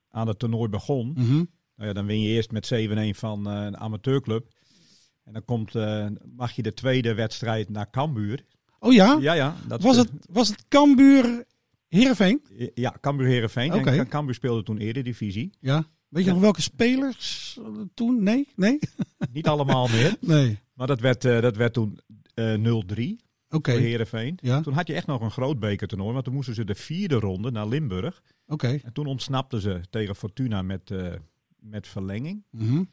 aan 0.10 0.28
het 0.28 0.40
toernooi 0.40 0.70
begon. 0.70 1.14
Mhm. 1.16 1.44
Nou 1.76 1.88
ja, 1.88 1.94
dan 1.94 2.06
win 2.06 2.22
je 2.22 2.30
eerst 2.30 2.52
met 2.52 2.66
7-1 2.66 3.16
van 3.16 3.50
eh, 3.50 3.64
een 3.64 3.78
amateurclub. 3.78 4.48
En 5.24 5.34
dan 5.34 5.46
komt, 5.46 5.76
eh, 5.76 6.08
mag 6.36 6.52
je 6.52 6.62
de 6.62 6.74
tweede 6.74 7.14
wedstrijd 7.14 7.70
naar 7.70 7.90
Cambuur. 7.90 8.46
Oh 8.80 8.94
ja? 8.94 9.18
Ja, 9.22 9.34
ja. 9.34 9.56
Dat 9.68 9.82
was, 9.82 9.98
het, 9.98 10.10
was 10.32 10.48
het 10.48 10.68
Cambuur 10.68 11.46
Heerenveen? 11.88 12.42
Ja, 12.74 12.96
Cambuur 13.02 13.28
Heerenveen. 13.28 13.74
Oké. 13.74 13.90
En 13.90 14.08
Cambuur 14.08 14.36
speelde 14.36 14.64
toen 14.64 14.78
eerder 14.78 15.04
divisie. 15.04 15.54
Ja. 15.60 15.86
Weet 16.14 16.26
je 16.26 16.32
nog 16.32 16.40
welke 16.40 16.62
spelers 16.62 17.58
eh, 17.60 17.82
toen? 17.94 18.24
Nee? 18.24 18.48
Nee? 18.56 18.80
Niet 19.34 19.48
allemaal 19.48 19.88
meer. 19.88 20.16
Nee. 20.20 20.60
Maar 20.74 20.88
dat 20.88 21.00
werd, 21.00 21.26
eh, 21.26 21.42
dat 21.42 21.56
werd 21.56 21.74
toen 21.74 22.00
eh 22.34 22.54
0-3 22.54 23.16
Oké. 23.50 23.72
voor 23.72 23.80
Heerenveen. 23.80 24.38
Ja. 24.42 24.62
Toen 24.62 24.74
had 24.74 24.88
je 24.88 24.94
echt 24.94 25.08
nog 25.08 25.22
een 25.22 25.32
groot 25.32 25.60
bekertoernooi. 25.60 26.14
Want 26.14 26.26
toen 26.26 26.34
moesten 26.34 26.56
ze 26.56 26.64
de 26.64 26.76
vierde 26.76 27.16
ronde 27.16 27.52
naar 27.52 27.68
Limburg. 27.68 28.22
Oké. 28.48 28.80
En 28.84 28.94
toen 28.94 29.06
ontsnapten 29.06 29.62
ze 29.62 29.82
tegen 29.90 30.16
Fortuna 30.16 30.62
met, 30.62 30.92
eh, 30.92 31.14
met 31.60 31.88
verlenging. 31.88 32.44
Mhm. 32.50 32.84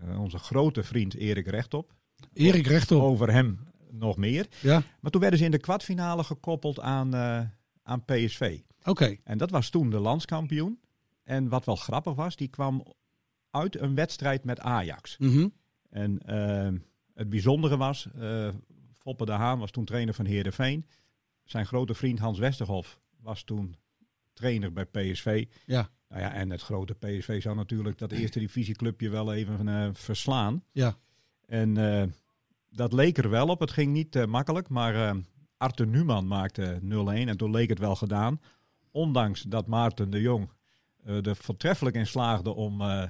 Eh, 0.00 0.20
onze 0.20 0.38
grote 0.38 0.82
vriend 0.82 1.14
Erik 1.14 1.46
Rechtop. 1.46 1.94
Erik 2.32 2.66
Rechtop. 2.66 3.02
Over 3.02 3.32
hem 3.32 3.58
nog 3.90 4.16
meer. 4.16 4.46
Ja. 4.60 4.82
Maar 5.00 5.10
toen 5.10 5.20
werden 5.20 5.38
ze 5.38 5.44
in 5.44 5.50
de 5.50 5.58
kwartfinale 5.58 6.24
gekoppeld 6.24 6.80
aan, 6.80 7.14
aan 7.82 8.04
PSV. 8.04 8.58
Oké. 8.84 9.16
En 9.24 9.38
dat 9.38 9.50
was 9.50 9.70
toen 9.70 9.90
de 9.90 9.98
landskampioen. 9.98 10.78
En 11.28 11.48
wat 11.48 11.64
wel 11.64 11.76
grappig 11.76 12.14
was, 12.14 12.36
die 12.36 12.48
kwam 12.48 12.82
uit 13.50 13.80
een 13.80 13.94
wedstrijd 13.94 14.44
met 14.44 14.60
Ajax. 14.60 15.18
Mhm. 15.18 15.48
En 15.90 16.18
eh, 16.18 16.80
het 17.14 17.28
bijzondere 17.28 17.76
was, 17.76 18.08
Foppe 18.92 19.24
de 19.24 19.32
Haan 19.32 19.58
was 19.58 19.70
toen 19.70 19.84
trainer 19.84 20.14
van 20.14 20.24
Heerenveen. 20.24 20.86
Zijn 21.44 21.66
grote 21.66 21.94
vriend 21.94 22.18
Hans 22.18 22.38
Westerhof 22.38 22.98
was 23.20 23.42
toen 23.42 23.76
trainer 24.32 24.72
bij 24.72 24.84
PSV. 24.84 25.46
Ja. 25.66 25.90
Nou 26.08 26.22
ja, 26.22 26.32
en 26.32 26.50
het 26.50 26.62
grote 26.62 26.94
PSV 26.94 27.42
zou 27.42 27.56
natuurlijk 27.56 27.98
dat 27.98 28.12
eerste 28.12 28.38
divisieclubje 28.38 29.08
wel 29.08 29.34
even 29.34 29.68
eh, 29.68 29.88
verslaan. 29.92 30.64
Ja. 30.72 30.96
En 31.46 31.76
eh, 31.76 32.08
dat 32.70 32.92
leek 32.92 33.18
er 33.18 33.30
wel 33.30 33.48
op. 33.48 33.60
Het 33.60 33.70
ging 33.70 33.92
niet 33.92 34.26
makkelijk, 34.26 34.68
maar 34.68 35.16
Arthur 35.56 35.86
Numan 35.86 36.26
maakte 36.26 36.78
0-1 36.82 36.86
en 37.28 37.36
toen 37.36 37.50
leek 37.50 37.68
het 37.68 37.78
wel 37.78 37.96
gedaan. 37.96 38.40
Ondanks 38.90 39.42
dat 39.42 39.66
Maarten 39.66 40.10
de 40.10 40.20
Jong 40.20 40.48
er 41.08 41.36
voortreffelijk 41.36 41.96
in 41.96 42.06
slaagde 42.06 42.54
om 42.54 42.80
eh, 42.80 43.02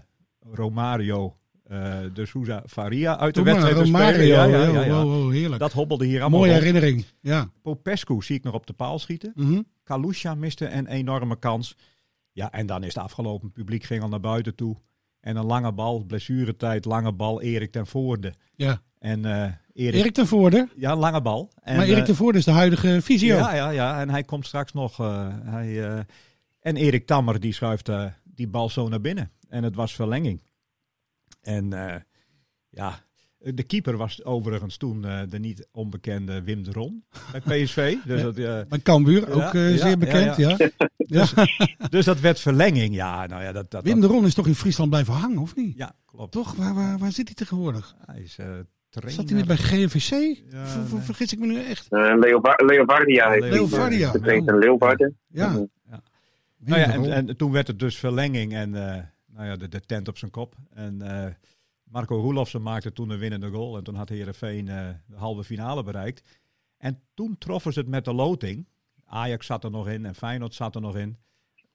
Romario 0.53 1.37
eh, 1.65 1.99
de 2.15 2.27
Souza 2.27 2.63
Faria 2.67 3.19
uit 3.19 3.35
de 3.35 3.43
wedstrijd 3.43 3.77
te 3.77 3.83
Romario, 3.83 4.09
spelen. 4.09 4.27
Ja, 4.27 4.45
ja, 4.45 4.59
ja, 4.59 4.73
wow, 4.73 4.85
ja. 4.85 5.03
wow, 5.03 5.13
wow, 5.13 5.33
heerlijk. 5.33 5.61
Dat 5.61 5.73
hobbelde 5.73 6.07
hier 6.07 6.21
allemaal 6.21 6.39
Mooie 6.41 6.53
herinnering. 6.53 7.05
Ja. 7.21 7.51
Popescu 7.63 8.23
zie 8.23 8.37
ik 8.37 8.45
nog 8.45 8.55
op 8.55 8.67
de 8.67 8.73
paal 8.73 8.99
schieten. 8.99 9.33
Mhm. 9.35 9.61
Kalusha 9.85 10.35
miste 10.35 10.69
een 10.71 10.87
enorme 10.87 11.39
kans. 11.39 11.77
Ja, 12.33 12.53
en 12.53 12.67
dan 12.67 12.83
is 12.83 12.95
het 12.95 13.03
afgelopen. 13.03 13.47
Het 13.47 13.55
publiek 13.57 13.85
ging 13.85 14.03
al 14.03 14.09
naar 14.09 14.21
buiten 14.21 14.55
toe. 14.55 14.77
En 15.21 15.37
een 15.37 15.45
lange 15.45 15.73
bal, 15.73 16.05
blessuretijd, 16.05 16.85
lange 16.85 17.13
bal, 17.13 17.41
Erik 17.41 17.73
ten 17.73 17.87
Voorde. 17.87 18.35
Ja. 18.57 18.83
En 18.99 19.25
eh 19.25 19.53
Erik, 19.73 20.01
Erik 20.01 20.15
ten 20.15 20.27
Voorde. 20.27 20.69
Ja, 20.77 20.97
lange 20.97 21.23
bal. 21.23 21.53
En, 21.63 21.77
maar 21.77 21.87
Erik 21.87 21.99
eh, 21.99 22.05
ten 22.05 22.15
Voorde 22.15 22.39
is 22.39 22.45
de 22.45 22.51
huidige 22.51 22.99
visio. 23.03 23.37
Ja, 23.37 23.55
ja, 23.55 23.71
ja. 23.71 24.01
En 24.01 24.11
hij 24.11 24.23
komt 24.23 24.47
straks 24.47 24.73
nog. 24.73 25.01
eh, 25.01 25.27
hij, 25.45 25.89
eh, 25.89 26.01
en 26.69 26.77
Erik 26.77 27.07
Tammer 27.07 27.41
die 27.41 27.53
schuift 27.53 27.89
eh, 27.89 28.05
die 28.25 28.49
bal 28.49 28.69
zo 28.71 28.89
naar 28.89 29.01
binnen. 29.01 29.31
En 29.49 29.63
het 29.63 29.75
was 29.75 29.95
verlenging. 29.95 30.43
En 31.43 31.73
eh, 31.73 32.01
ja, 32.69 32.99
de 33.39 33.63
keeper 33.63 33.97
was 33.97 34.25
overigens 34.25 34.77
toen 34.77 35.05
eh, 35.05 35.21
de 35.29 35.39
niet 35.39 35.69
onbekende 35.73 36.43
Wim 36.43 36.63
de 36.65 36.73
Ron 36.73 37.05
bij 37.33 37.63
PSV. 37.65 37.97
Dus 38.05 38.23
dat, 38.23 38.37
eh, 38.37 38.61
Bij 38.69 38.79
Cambuur, 38.83 39.31
ook 39.31 39.51
zeer 39.53 39.99
bekend. 39.99 40.37
Ja, 40.37 40.57
Dus, 40.97 41.35
dus 41.91 42.05
dat 42.05 42.21
werd 42.21 42.41
verlenging. 42.41 42.95
Ja, 42.95 43.27
nou 43.27 43.43
ja, 43.43 43.53
dat, 43.53 43.71
dat, 43.71 43.85
Wim 43.85 44.01
de 44.01 44.07
Ron 44.07 44.25
is 44.27 44.35
toch 44.35 44.47
in 44.47 44.55
Friesland 44.55 44.91
blijven 44.91 45.15
hangen, 45.15 45.39
of 45.39 45.57
niet? 45.57 45.77
Ja, 45.77 45.95
klopt. 46.07 46.33
Toch? 46.33 46.55
Waar, 46.55 46.75
waar, 46.75 46.99
waar 46.99 47.13
zit 47.13 47.27
hij 47.27 47.35
tegenwoordig? 47.35 47.95
Hij 48.07 48.21
is 48.21 48.39
eh 48.39 48.47
trainer. 48.91 49.15
Zat 49.21 49.29
hij 49.29 49.39
niet 49.39 49.47
bij 49.47 49.57
GVC? 49.57 50.11
Ja, 50.51 50.67
Ver- 50.67 50.87
ver- 50.87 51.03
Vergis 51.03 51.33
ik 51.33 51.39
me 51.39 51.47
nu 51.47 51.65
echt? 51.65 51.87
Eh. 53.45 53.51
Leovardia. 53.51 54.13
De 54.13 54.21
trainer 54.21 54.55
in 54.55 54.61
Leeuwarden. 54.61 55.19
Ja. 55.27 55.67
Nou 56.59 56.81
ja, 56.81 56.99
de 56.99 57.11
en, 57.11 57.37
toen 57.37 57.53
werd 57.53 57.67
het 57.67 57.79
dus 57.79 57.97
verlenging 57.97 58.55
en 58.55 58.75
eh, 58.75 59.03
nou 59.27 59.47
ja, 59.47 59.57
de, 59.57 59.69
de 59.69 59.81
tent 59.81 60.09
op 60.09 60.19
zijn 60.19 60.31
kop. 60.31 60.55
En 60.71 61.03
eh, 61.03 61.33
Marco 61.83 62.21
Roelofsen 62.21 62.63
maakte 62.63 62.93
toen 62.93 63.11
een 63.11 63.19
winnende 63.19 63.51
goal. 63.51 63.77
En 63.77 63.85
toen 63.85 63.95
had 63.95 64.09
Heerenveen 64.09 64.69
eh 64.69 64.89
de 65.07 65.17
halve 65.17 65.45
finale 65.45 65.83
bereikt. 65.83 66.23
En 66.77 67.01
toen 67.15 67.39
troffen 67.39 67.73
ze 67.73 67.79
het 67.79 67.89
met 67.89 68.05
de 68.05 68.13
loting. 68.13 68.69
Ajax 69.05 69.47
zat 69.47 69.65
er 69.65 69.71
nog 69.71 69.89
in 69.89 70.07
en 70.07 70.15
Feyenoord 70.15 70.55
zat 70.55 70.75
er 70.75 70.81
nog 70.81 70.97
in. 70.97 71.17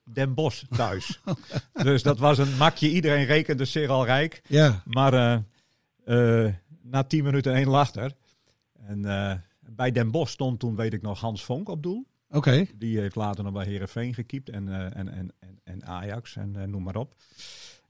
Den 0.03 0.33
Bosch 0.33 0.63
thuis. 0.69 1.21
dus 1.83 2.03
dat 2.03 2.19
was 2.19 2.37
een 2.37 2.57
makje. 2.57 2.89
Iedereen 2.89 3.25
rekende 3.25 3.65
zich 3.65 3.89
al 3.89 4.05
rijk. 4.05 4.41
Ja. 4.47 4.81
Maar 4.85 5.43
na 6.81 7.03
tien 7.03 7.23
minuten 7.23 7.53
één 7.53 7.67
lachter. 7.67 8.15
En 8.73 9.01
bij 9.59 9.91
Den 9.91 10.11
Bosch 10.11 10.31
stond 10.33 10.59
toen, 10.59 10.75
weet 10.75 10.93
ik 10.93 11.01
nog, 11.01 11.19
Hans 11.19 11.43
Vonk 11.43 11.69
op 11.69 11.83
doel. 11.83 12.07
Oké. 12.33 12.65
Die 12.75 12.99
heeft 12.99 13.15
later 13.15 13.43
nog 13.43 13.53
bij 13.53 13.65
Herenveen 13.65 14.13
gekiept 14.13 14.49
en, 14.49 14.67
eh, 14.67 14.97
en, 14.97 15.09
en, 15.13 15.31
en, 15.39 15.59
en 15.63 15.85
Ajax 15.85 16.35
en 16.35 16.55
eh, 16.55 16.63
noem 16.63 16.83
maar 16.83 16.95
op. 16.95 17.15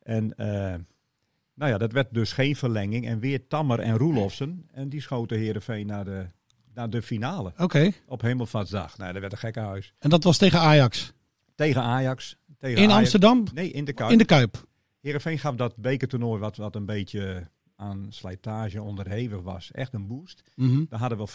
En 0.02 0.38
eh, 0.38 0.76
nou 1.54 1.72
ja, 1.72 1.78
dat 1.78 1.92
werd 1.92 2.14
dus 2.14 2.32
geen 2.32 2.56
verlenging. 2.56 3.08
En 3.08 3.20
weer 3.20 3.48
Tammer 3.48 3.80
en 3.80 3.98
Roelofsen. 3.98 4.68
En 4.72 4.90
die 4.90 5.02
schoten 5.02 5.38
Herenveen 5.38 5.88
naar 5.88 6.06
de, 6.06 6.26
naar 6.74 6.90
de 6.90 7.02
finale. 7.02 7.54
Oké. 7.58 7.92
Op 8.08 8.22
Hemelvaartsdag. 8.22 8.98
Nou, 8.98 9.12
dat 9.12 9.22
werd 9.22 9.34
een 9.34 9.38
gekke 9.38 9.60
huis. 9.60 9.94
En 10.00 10.10
dat 10.10 10.24
was 10.24 10.38
tegen 10.38 10.60
Ajax. 10.60 11.14
Tegen 11.56 11.82
Ajax. 11.82 12.38
Tegen 12.60 12.78
In 12.78 12.84
Ajax. 12.84 13.00
Amsterdam? 13.00 13.44
Nee, 13.54 13.72
in 13.72 13.86
de 13.86 13.94
Kuip. 13.94 14.12
In 14.12 14.18
de 14.18 14.26
Kuip. 14.26 14.66
Heerenveen 15.02 15.40
gaf 15.40 15.56
dat 15.56 15.76
bekertoernooi 15.76 16.40
wat, 16.40 16.58
wat 16.58 16.76
een 16.76 16.86
beetje 16.86 17.48
aan 17.84 18.06
slijtage 18.10 18.82
onderhevig 18.82 19.42
was. 19.42 19.72
Echt 19.72 19.94
een 19.94 20.08
boost. 20.08 20.44
Mhm. 20.56 20.84
Daar 20.90 21.00
hadden 21.00 21.18
wel 21.18 21.28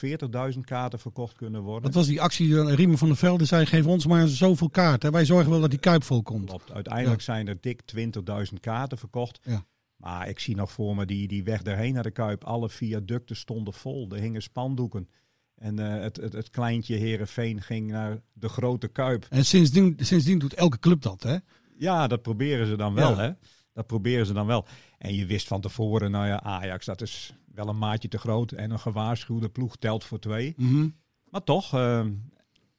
40.000 0.52 0.58
kaarten 0.64 0.98
verkocht 0.98 1.36
kunnen 1.36 1.62
worden. 1.62 1.82
Dat 1.82 1.94
was 1.94 2.06
die 2.06 2.20
actie, 2.20 2.60
eh, 2.60 2.74
Riemen 2.74 2.98
van 2.98 3.08
der 3.08 3.16
Velde 3.16 3.44
zei, 3.44 3.66
geef 3.66 3.86
ons 3.86 4.06
maar 4.06 4.28
zoveel 4.28 4.70
kaarten. 4.70 5.12
Wij 5.12 5.24
zorgen 5.24 5.50
wel 5.50 5.60
dat 5.60 5.70
die 5.70 5.78
Kuip 5.78 6.02
vol 6.02 6.22
komt. 6.22 6.48
Klopt. 6.48 6.72
Uiteindelijk 6.72 7.20
zijn 7.20 7.48
er 7.48 7.56
dik 7.60 7.80
20.000 7.82 8.60
kaarten 8.60 8.98
verkocht. 8.98 9.38
Ja. 9.42 9.64
Maar 9.96 10.28
ik 10.28 10.38
zie 10.38 10.56
nog 10.56 10.72
voor 10.72 10.96
me 10.96 11.06
die, 11.06 11.28
die 11.28 11.44
weg 11.44 11.62
daarheen 11.62 11.94
naar 11.94 12.02
de 12.02 12.10
Kuip. 12.10 12.44
Alle 12.44 12.68
viaducten 12.68 13.36
stonden 13.36 13.74
vol. 13.74 14.08
Er 14.10 14.18
hingen 14.20 14.42
spandoeken. 14.42 15.08
En 15.54 15.78
eh, 15.78 16.02
het, 16.02 16.16
het, 16.16 16.32
het 16.32 16.50
kleintje 16.50 16.96
Herenveen 16.96 17.62
ging 17.62 17.90
naar 17.90 18.20
de 18.32 18.48
grote 18.48 18.88
Kuip. 18.88 19.26
En 19.30 19.44
sindsdien, 19.44 19.96
sindsdien 20.00 20.38
doet 20.38 20.54
elke 20.54 20.78
club 20.78 21.02
dat, 21.02 21.22
hè? 21.22 21.36
Ja, 21.78 22.06
dat 22.06 22.22
proberen 22.22 22.66
ze 22.66 22.76
dan 22.76 22.94
wel, 22.94 23.10
Ja. 23.10 23.16
hè? 23.22 23.30
Dat 23.78 23.86
proberen 23.86 24.26
ze 24.26 24.32
dan 24.32 24.46
wel. 24.46 24.64
En 24.98 25.14
je 25.14 25.26
wist 25.26 25.46
van 25.46 25.60
tevoren, 25.60 26.10
nou 26.10 26.26
ja, 26.26 26.42
Ajax, 26.42 26.86
dat 26.86 27.00
is 27.00 27.34
wel 27.54 27.68
een 27.68 27.78
maatje 27.78 28.08
te 28.08 28.18
groot. 28.18 28.52
En 28.52 28.70
een 28.70 28.78
gewaarschuwde 28.78 29.48
ploeg 29.48 29.76
telt 29.76 30.04
voor 30.04 30.18
twee. 30.18 30.54
Mhm. 30.56 30.88
Maar 31.30 31.44
toch, 31.44 31.74
eh, 31.74 32.06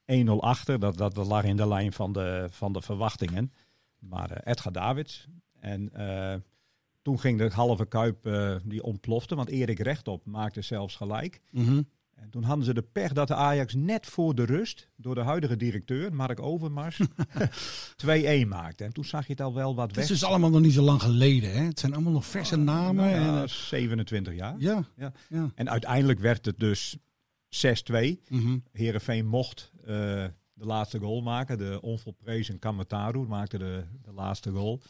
1-0 0.04 0.42
achter, 0.42 0.80
dat, 0.80 0.96
dat, 0.96 1.14
dat 1.14 1.26
lag 1.26 1.44
in 1.44 1.56
de 1.56 1.68
lijn 1.68 1.92
van 1.92 2.12
de, 2.12 2.48
van 2.50 2.72
de 2.72 2.80
verwachtingen. 2.80 3.52
Maar 3.98 4.30
eh, 4.30 4.52
Edgar 4.52 4.72
Davids. 4.72 5.28
En 5.60 5.92
eh, 5.92 6.34
toen 7.02 7.20
ging 7.20 7.38
de 7.38 7.50
halve 7.50 7.86
kuip, 7.86 8.26
eh, 8.26 8.56
die 8.64 8.82
ontplofte. 8.82 9.34
Want 9.34 9.48
Erik 9.48 9.78
Rechtop 9.78 10.26
maakte 10.26 10.62
zelfs 10.62 10.96
gelijk. 10.96 11.40
Mhm. 11.50 11.82
En 12.20 12.30
toen 12.30 12.42
hadden 12.42 12.64
ze 12.64 12.74
de 12.74 12.82
pech 12.82 13.12
dat 13.12 13.28
de 13.28 13.34
Ajax 13.34 13.74
net 13.74 14.06
voor 14.06 14.34
de 14.34 14.44
rust, 14.44 14.88
door 14.96 15.14
de 15.14 15.20
huidige 15.20 15.56
directeur, 15.56 16.14
Mark 16.14 16.40
Overmars, 16.40 17.00
2-1 18.06 18.46
maakte. 18.48 18.84
En 18.84 18.92
toen 18.92 19.04
zag 19.04 19.26
je 19.26 19.32
het 19.32 19.40
al 19.40 19.54
wel 19.54 19.74
wat 19.74 19.86
Het 19.86 19.94
weg. 19.96 20.04
is 20.04 20.10
dus 20.10 20.24
allemaal 20.24 20.50
nog 20.50 20.60
niet 20.60 20.72
zo 20.72 20.82
lang 20.82 21.02
geleden, 21.02 21.52
hè? 21.52 21.62
Het 21.64 21.78
zijn 21.80 21.92
allemaal 21.94 22.12
nog 22.12 22.26
verse 22.26 22.56
namen. 22.56 23.04
Nou 23.04 23.16
en, 23.16 23.22
ja, 23.22 23.42
eh, 23.42 23.48
27 23.48 24.34
jaar. 24.34 24.54
ja, 24.58 24.84
Ja. 24.96 25.12
ja. 25.28 25.50
En 25.54 25.70
uiteindelijk 25.70 26.18
werd 26.18 26.44
het 26.44 26.58
dus 26.58 26.96
6-2. 27.48 28.20
Mhm. 28.28 28.58
Heerenveen 28.72 29.26
mocht 29.26 29.72
eh, 29.80 29.86
de 30.52 30.66
laatste 30.66 30.98
goal 30.98 31.20
maken. 31.22 31.58
De 31.58 31.78
onvolprezen 31.82 32.58
Kamataru 32.58 33.26
maakte 33.26 33.58
de, 33.58 33.84
de 34.02 34.12
laatste 34.12 34.50
goal. 34.50 34.80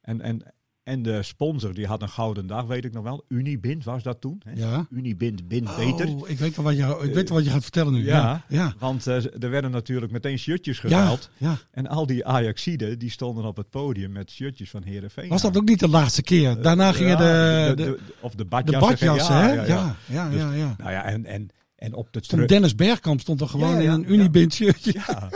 En, 0.00 0.20
en, 0.20 0.54
en 0.90 1.02
de 1.02 1.22
sponsor 1.22 1.74
die 1.74 1.86
had 1.86 2.02
een 2.02 2.08
gouden 2.08 2.46
dag, 2.46 2.64
weet 2.66 2.84
ik 2.84 2.92
nog 2.92 3.02
wel. 3.02 3.24
Unibind 3.28 3.84
was 3.84 4.02
dat 4.02 4.20
toen. 4.20 4.42
Hè? 4.44 4.52
Ja. 4.54 4.86
Unibind, 4.90 5.48
bind 5.48 5.76
beter. 5.76 6.08
Oh, 6.08 6.28
ik 6.28 6.38
weet, 6.38 6.56
wel 6.56 6.64
wat 6.64 6.76
je, 6.76 6.98
ik 7.08 7.14
weet 7.14 7.28
wel 7.28 7.38
wat 7.38 7.46
je 7.46 7.52
gaat 7.52 7.62
vertellen 7.62 7.92
nu. 7.92 8.04
Ja, 8.04 8.16
Ja, 8.16 8.44
ja. 8.48 8.74
want 8.78 9.06
eh, 9.06 9.42
er 9.42 9.50
werden 9.50 9.70
natuurlijk 9.70 10.12
meteen 10.12 10.38
shirtjes 10.38 10.78
gehaald. 10.78 11.30
ja. 11.36 11.58
En 11.70 11.86
al 11.86 12.06
die 12.06 12.26
Ajaxiden 12.26 12.98
die 12.98 13.10
stonden 13.10 13.44
op 13.44 13.56
het 13.56 13.70
podium 13.70 14.12
met 14.12 14.30
shirtjes 14.30 14.70
van 14.70 14.82
Heerenveen. 14.82 15.28
Was 15.28 15.42
dat 15.42 15.56
ook 15.56 15.68
niet 15.68 15.80
de 15.80 15.88
laatste 15.88 16.22
keer? 16.22 16.62
Daarna 16.62 16.92
gingen 16.92 17.16
de, 17.18 17.72
de, 17.76 17.98
of 18.20 18.30
de 18.30 18.36
de 18.36 18.44
badjassen. 18.44 18.88
badjassen, 18.88 19.34
ja, 19.34 19.42
hè? 19.42 19.52
ja, 19.52 19.64
Ja, 19.64 19.66
ja. 19.66 19.96
ja, 20.06 20.28
Dus, 20.30 20.40
ja. 20.40 20.52
ja. 20.52 20.74
Nou 20.78 20.90
ja, 20.90 21.04
en, 21.04 21.24
en, 21.26 21.48
en 21.76 21.94
op 21.94 22.08
de. 22.12 22.46
Dennis 22.46 22.74
Bergkamp 22.74 23.20
stond 23.20 23.40
er 23.40 23.48
gewoon 23.48 23.80
in 23.80 23.90
een. 23.90 24.12
Unibind 24.12 24.54
shirtje. 24.54 24.92
Ja, 25.06 25.28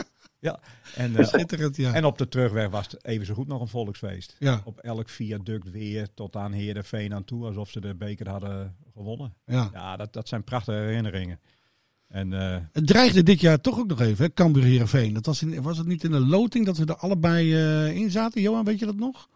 ja. 0.44 0.60
En, 0.94 1.16
eh, 1.16 1.26
Schitterend, 1.26 1.76
ja. 1.76 1.92
en 1.94 2.04
op 2.04 2.18
de 2.18 2.28
terugweg 2.28 2.68
was 2.68 2.86
het 2.90 3.04
even 3.04 3.26
zo 3.26 3.34
goed 3.34 3.46
nog 3.46 3.60
een 3.60 3.68
volksfeest. 3.68 4.36
Ja. 4.38 4.60
Op 4.64 4.78
elk 4.78 5.08
viaduct 5.08 5.70
weer 5.70 6.08
tot 6.14 6.36
aan 6.36 6.52
Heerenveen 6.52 7.14
aan 7.14 7.24
toe, 7.24 7.44
alsof 7.46 7.70
ze 7.70 7.80
de 7.80 7.94
beker 7.94 8.28
hadden 8.28 8.76
gewonnen. 8.94 9.34
Ja. 9.46 9.70
Ja, 9.72 9.96
dat, 9.96 10.12
dat 10.12 10.28
zijn 10.28 10.44
prachtige 10.44 10.78
herinneringen. 10.78 11.40
En 12.08 12.32
eh, 12.32 12.56
Het 12.72 12.86
dreigde 12.86 13.22
dit 13.22 13.40
jaar 13.40 13.60
toch 13.60 13.78
ook 13.78 13.86
nog 13.86 14.00
even, 14.00 14.24
hè? 14.24 14.32
Cambuur 14.32 14.62
Heerenveen. 14.64 15.12
Dat 15.14 15.26
was, 15.26 15.42
in, 15.42 15.62
was 15.62 15.78
het 15.78 15.86
niet 15.86 16.04
in 16.04 16.10
de 16.10 16.20
loting 16.26 16.66
dat 16.66 16.76
we 16.76 16.84
er 16.84 16.96
allebei 16.96 17.54
eh, 17.54 17.96
in 17.96 18.10
zaten? 18.10 18.40
Johan, 18.42 18.64
weet 18.64 18.78
je 18.78 18.86
dat 18.86 18.96
nog? 18.96 19.28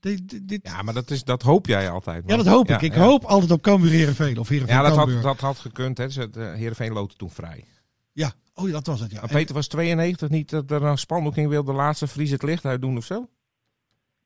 Dit, 0.00 0.28
dit, 0.30 0.48
dit- 0.48 0.60
Ja, 0.62 0.82
maar 0.82 0.94
dat, 0.94 1.10
is, 1.10 1.24
dat 1.24 1.42
hoop 1.42 1.66
jij 1.66 1.90
altijd. 1.90 2.24
Ja, 2.26 2.36
dat 2.36 2.46
hoop 2.46 2.68
Ja, 2.68 2.74
ik. 2.74 2.82
Ik 2.82 2.94
ja. 2.94 3.00
hoop 3.00 3.24
altijd 3.24 3.50
op 3.50 3.62
Cambuur 3.62 3.90
Heerenveen. 3.90 4.38
Of 4.38 4.48
Heerenveen 4.48 4.76
Ja, 4.76 4.82
dat 4.82 4.96
Cambuur. 4.96 5.14
had, 5.14 5.24
dat 5.24 5.40
had 5.40 5.58
gekund. 5.58 5.98
Hè. 5.98 6.06
Heerenveen 6.54 6.92
loodde 6.92 7.16
toen 7.16 7.30
vrij. 7.30 7.64
Ja, 8.12 8.32
oh, 8.54 8.66
ja, 8.66 8.72
dat 8.72 8.86
was 8.86 9.00
het, 9.00 9.10
ja. 9.10 9.20
Maar 9.20 9.30
Peter 9.30 9.54
was 9.54 9.68
92 9.68 10.28
niet 10.28 10.50
dat 10.50 10.70
er 10.70 10.82
een 10.82 10.98
spandoek 10.98 11.34
ging 11.34 11.48
wil 11.48 11.64
de 11.64 11.72
laatste 11.72 12.08
Fries 12.08 12.30
het 12.30 12.42
licht 12.42 12.64
uitdoen 12.64 12.96
of 12.96 13.04
zo? 13.04 13.28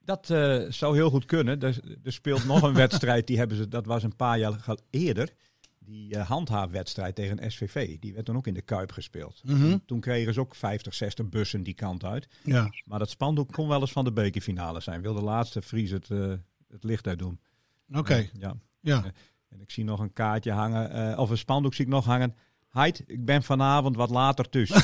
dat 0.09 0.31
eh, 0.31 0.61
zou 0.69 0.95
heel 0.95 1.11
goed 1.11 1.25
kunnen. 1.25 1.61
Er, 1.61 1.81
er 2.03 2.13
speelt 2.13 2.45
nog 2.45 2.63
een 2.63 2.75
wedstrijd, 2.85 3.27
die 3.27 3.39
hebben 3.39 3.57
ze, 3.57 3.69
dat 3.69 3.87
was 3.87 4.03
een 4.03 4.17
paar 4.17 4.39
jaar 4.39 4.65
eerder. 4.91 5.33
Die 5.79 6.15
eh, 6.15 6.29
handhaafwedstrijd 6.29 7.15
tegen 7.15 7.51
SVV. 7.51 7.99
Die 7.99 8.13
werd 8.13 8.25
toen 8.25 8.37
ook 8.37 8.47
in 8.47 8.55
de 8.55 8.63
Kuip 8.63 8.93
gespeeld. 8.93 9.41
Mhm. 9.45 9.79
Toen 9.87 10.01
kregen 10.01 10.35
ze 10.35 10.41
ook 10.41 10.55
50, 10.55 10.95
60 10.95 11.29
bussen 11.29 11.63
die 11.63 11.75
kant 11.75 12.05
uit. 12.05 12.29
Ja. 12.45 12.71
Maar 12.85 12.99
dat 12.99 13.11
spandoek 13.11 13.53
kon 13.53 13.69
wel 13.69 13.81
eens 13.81 13.93
van 13.93 14.05
de 14.05 14.12
bekerfinale 14.12 14.81
zijn. 14.81 15.03
Wil 15.03 15.14
de 15.14 15.23
laatste 15.23 15.62
Fries 15.62 15.91
het, 15.91 16.11
eh, 16.11 16.33
het 16.69 16.85
licht 16.85 17.07
uitdoen. 17.07 17.41
Oké. 17.93 18.29
Ja. 18.33 18.57
Ja. 18.81 19.05
En 19.49 19.61
ik 19.61 19.71
zie 19.71 19.85
nog 19.85 20.01
een 20.01 20.12
kaartje 20.12 20.53
hangen, 20.53 20.91
eh, 20.91 21.19
of 21.19 21.31
een 21.31 21.38
spandoek 21.38 21.75
zie 21.75 21.85
ik 21.85 21.91
nog 21.91 22.05
hangen. 22.05 22.35
Heid, 22.68 23.02
ik 23.07 23.24
ben 23.24 23.42
vanavond 23.42 23.96
wat 23.96 24.11
later 24.11 24.48
tussen. 24.48 24.83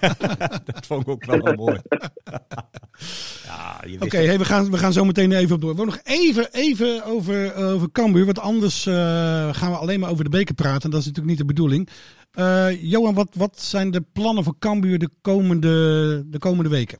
dat 0.64 0.86
vond 0.86 1.02
ik 1.02 1.08
ook 1.08 1.24
wel 1.24 1.54
mooi. 1.54 1.80
ja, 3.46 3.80
je 3.86 4.00
Oké, 4.00 4.16
hey, 4.16 4.38
we, 4.38 4.44
gaan, 4.44 4.70
we 4.70 4.78
gaan 4.78 4.92
zo 4.92 5.04
meteen 5.04 5.32
even 5.32 5.54
op 5.54 5.60
door. 5.60 5.76
We 5.76 5.84
nog 5.84 6.00
even, 6.02 6.52
even 6.52 7.04
over, 7.04 7.54
over 7.54 7.92
Cambuur. 7.92 8.24
Want 8.24 8.38
anders 8.38 8.86
eh, 8.86 8.94
gaan 9.54 9.70
we 9.70 9.76
alleen 9.76 10.00
maar 10.00 10.10
over 10.10 10.24
de 10.24 10.30
beker 10.30 10.54
praten. 10.54 10.90
Dat 10.90 11.00
is 11.00 11.06
natuurlijk 11.06 11.30
niet 11.38 11.46
de 11.46 11.54
bedoeling. 11.54 11.88
Eh, 12.30 12.82
Johan, 12.82 13.14
wat, 13.14 13.28
wat 13.34 13.60
zijn 13.60 13.90
de 13.90 14.00
plannen 14.12 14.44
voor 14.44 14.58
Cambuur 14.58 14.98
de 14.98 15.10
komende, 15.20 16.22
de 16.26 16.38
komende 16.38 16.70
weken? 16.70 16.98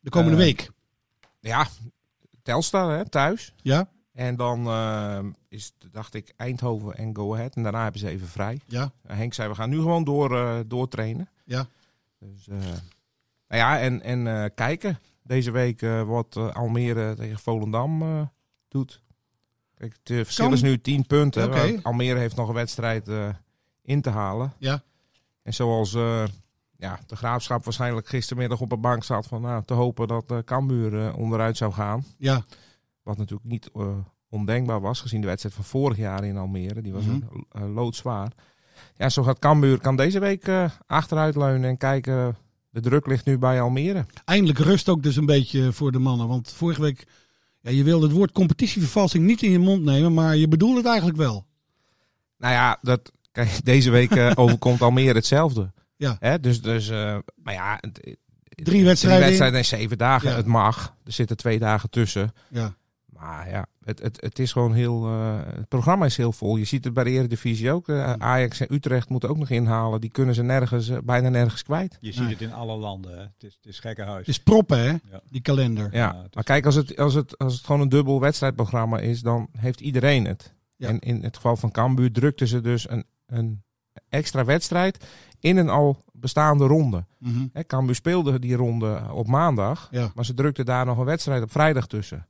De 0.00 0.10
komende 0.10 0.36
Eh, 0.38 0.44
week? 0.44 0.70
Ja, 1.40 1.66
Telstar 2.42 2.96
hè, 2.96 3.08
thuis. 3.08 3.52
Ja? 3.62 3.88
En 4.12 4.36
dan 4.36 4.66
eh, 4.66 5.18
is, 5.48 5.72
dacht 5.90 6.14
ik, 6.14 6.32
Eindhoven 6.36 6.96
en 6.96 7.16
Go 7.16 7.34
Ahead. 7.34 7.54
En 7.54 7.62
daarna 7.62 7.82
hebben 7.82 8.00
ze 8.00 8.08
even 8.08 8.28
vrij. 8.28 8.60
Ja? 8.66 8.92
Eh, 9.02 9.16
Henk 9.16 9.34
zei, 9.34 9.48
we 9.48 9.54
gaan 9.54 9.70
nu 9.70 9.76
gewoon 9.76 10.04
door, 10.04 10.36
eh, 10.36 10.58
doortrainen. 10.66 11.28
Ja. 11.44 11.66
Dus, 12.18 12.48
eh, 12.48 12.56
nou 13.48 13.60
ja, 13.62 13.78
en, 13.80 14.02
en 14.02 14.54
kijken 14.54 14.98
deze 15.22 15.50
week 15.50 15.80
wat 16.06 16.36
Almere 16.36 17.14
tegen 17.14 17.38
Volendam 17.38 18.28
doet. 18.68 19.00
Kijk, 19.74 19.92
het 20.02 20.12
verschil 20.14 20.44
Kan- 20.44 20.54
is 20.54 20.62
nu 20.62 20.80
10 20.80 21.06
punten. 21.06 21.82
Almere 21.82 22.18
heeft 22.18 22.36
nog 22.36 22.48
een 22.48 22.54
wedstrijd 22.54 23.08
in 23.82 24.00
te 24.00 24.10
halen. 24.10 24.52
Ja. 24.58 24.82
En 25.42 25.54
zoals 25.54 25.92
ja, 26.76 26.98
de 27.06 27.16
Graafschap 27.16 27.64
waarschijnlijk 27.64 28.08
gistermiddag 28.08 28.60
op 28.60 28.72
een 28.72 28.80
bank 28.80 29.04
zat 29.04 29.26
van 29.26 29.40
nou, 29.42 29.64
te 29.64 29.74
hopen 29.74 30.08
dat 30.08 30.32
Cambuur 30.44 31.14
onderuit 31.14 31.56
zou 31.56 31.72
gaan. 31.72 32.04
Ja. 32.18 32.44
Wat 33.02 33.16
natuurlijk 33.16 33.48
niet 33.50 33.70
eh, 33.74 33.86
ondenkbaar 34.28 34.80
was, 34.80 35.00
gezien 35.00 35.20
de 35.20 35.26
wedstrijd 35.26 35.54
van 35.54 35.64
vorig 35.64 35.96
jaar 35.96 36.24
in 36.24 36.36
Almere. 36.36 36.80
Die 36.82 36.92
was 36.92 37.04
Mhm. 37.04 37.14
een 37.14 37.46
eh, 37.50 37.74
loodzwaar. 37.74 38.32
Ja, 38.96 39.08
zo 39.08 39.22
gaat 39.22 39.38
Cambuur 39.38 39.78
kan 39.80 39.96
deze 39.96 40.18
week 40.18 40.46
eh, 40.48 40.70
achteruit 40.86 41.36
leunen 41.36 41.70
en 41.70 41.76
kijken. 41.76 42.36
De 42.70 42.80
druk 42.80 43.06
ligt 43.06 43.24
nu 43.24 43.38
bij 43.38 43.60
Almere. 43.60 44.06
Eindelijk 44.24 44.58
rust 44.58 44.88
ook 44.88 45.02
dus 45.02 45.16
een 45.16 45.26
beetje 45.26 45.72
voor 45.72 45.92
de 45.92 45.98
mannen. 45.98 46.28
Want 46.28 46.52
vorige 46.52 46.80
week, 46.80 47.06
ja, 47.60 47.70
je 47.70 47.84
wilde 47.84 48.06
het 48.06 48.16
woord 48.16 48.32
competitievervalsing 48.32 49.24
niet 49.26 49.42
in 49.42 49.50
je 49.50 49.58
mond 49.58 49.82
nemen. 49.82 50.14
Maar 50.14 50.36
je 50.36 50.48
bedoelde 50.48 50.76
het 50.76 50.86
eigenlijk 50.86 51.18
wel. 51.18 51.46
Nou 52.38 52.52
ja, 52.54 52.78
dat, 52.82 53.12
kijk, 53.32 53.64
deze 53.64 53.90
week 53.90 54.16
overkomt 54.38 54.82
Almere 54.82 55.14
hetzelfde. 55.14 55.72
Ja. 55.96 56.16
Hè? 56.20 56.40
Dus, 56.40 56.62
dus 56.62 56.88
maar 57.42 57.54
ja, 57.54 57.80
Drie 58.54 58.84
wedstrijden 58.84 59.20
in. 59.20 59.26
wedstrijden 59.26 59.58
in 59.58 59.64
zeven 59.64 59.98
dagen. 59.98 60.30
Ja. 60.30 60.36
Het 60.36 60.46
mag. 60.46 60.94
Er 61.04 61.12
zitten 61.12 61.36
twee 61.36 61.58
dagen 61.58 61.90
tussen. 61.90 62.32
Ja. 62.48 62.74
Maar 63.20 63.50
ja, 63.50 63.66
het, 63.84 64.02
het, 64.02 64.20
het 64.20 64.38
is 64.38 64.52
gewoon 64.52 64.72
heel. 64.74 65.06
eh, 65.06 65.38
het 65.54 65.68
programma 65.68 66.04
is 66.04 66.16
heel 66.16 66.32
vol. 66.32 66.56
Je 66.56 66.64
ziet 66.64 66.84
het 66.84 66.94
bij 66.94 67.04
de 67.04 67.10
Eredivisie 67.10 67.72
ook. 67.72 67.88
Eh, 67.88 68.12
Ajax 68.12 68.60
en 68.60 68.74
Utrecht 68.74 69.08
moeten 69.08 69.28
ook 69.28 69.36
nog 69.38 69.50
inhalen. 69.50 70.00
Die 70.00 70.10
kunnen 70.10 70.34
ze 70.34 70.42
nergens, 70.42 70.88
eh, 70.88 70.98
bijna 71.04 71.28
nergens 71.28 71.62
kwijt. 71.62 71.96
Je 72.00 72.12
ziet 72.12 72.28
het 72.30 72.40
in 72.40 72.52
alle 72.52 72.76
landen. 72.76 73.12
Hè. 73.16 73.22
Het, 73.22 73.32
is, 73.44 73.54
het 73.54 73.66
is 73.66 73.78
gekke 73.78 74.02
huis. 74.02 74.18
Het 74.18 74.28
is 74.28 74.38
proppen, 74.42 74.78
hè? 74.78 74.88
Ja. 74.88 75.20
Die 75.30 75.40
kalender. 75.40 75.88
Ja, 75.92 76.26
maar 76.34 76.44
kijk, 76.44 76.66
als 76.66 76.74
het, 76.74 76.96
als, 76.96 77.14
het, 77.14 77.38
als 77.38 77.54
het 77.54 77.64
gewoon 77.64 77.80
een 77.80 77.88
dubbel 77.88 78.20
wedstrijdprogramma 78.20 78.98
is, 78.98 79.20
dan 79.20 79.48
heeft 79.58 79.80
iedereen 79.80 80.24
het. 80.24 80.54
Ja. 80.76 80.88
En 80.88 80.98
in 80.98 81.22
het 81.22 81.36
geval 81.36 81.56
van 81.56 81.70
Cambuur 81.70 82.12
drukten 82.12 82.48
ze 82.48 82.60
dus 82.60 82.90
een, 82.90 83.04
een 83.26 83.62
extra 84.08 84.44
wedstrijd 84.44 85.04
in 85.40 85.56
een 85.56 85.68
al 85.68 86.04
bestaande 86.12 86.66
ronde. 86.66 87.04
Hè, 87.52 87.64
Cambuur 87.64 87.94
speelde 87.94 88.38
die 88.38 88.54
ronde 88.56 89.02
op 89.12 89.26
maandag, 89.26 89.88
Ja. 89.90 90.10
maar 90.14 90.24
ze 90.24 90.34
drukten 90.34 90.64
daar 90.64 90.86
nog 90.86 90.98
een 90.98 91.04
wedstrijd 91.04 91.42
op 91.42 91.50
vrijdag 91.50 91.86
tussen. 91.86 92.26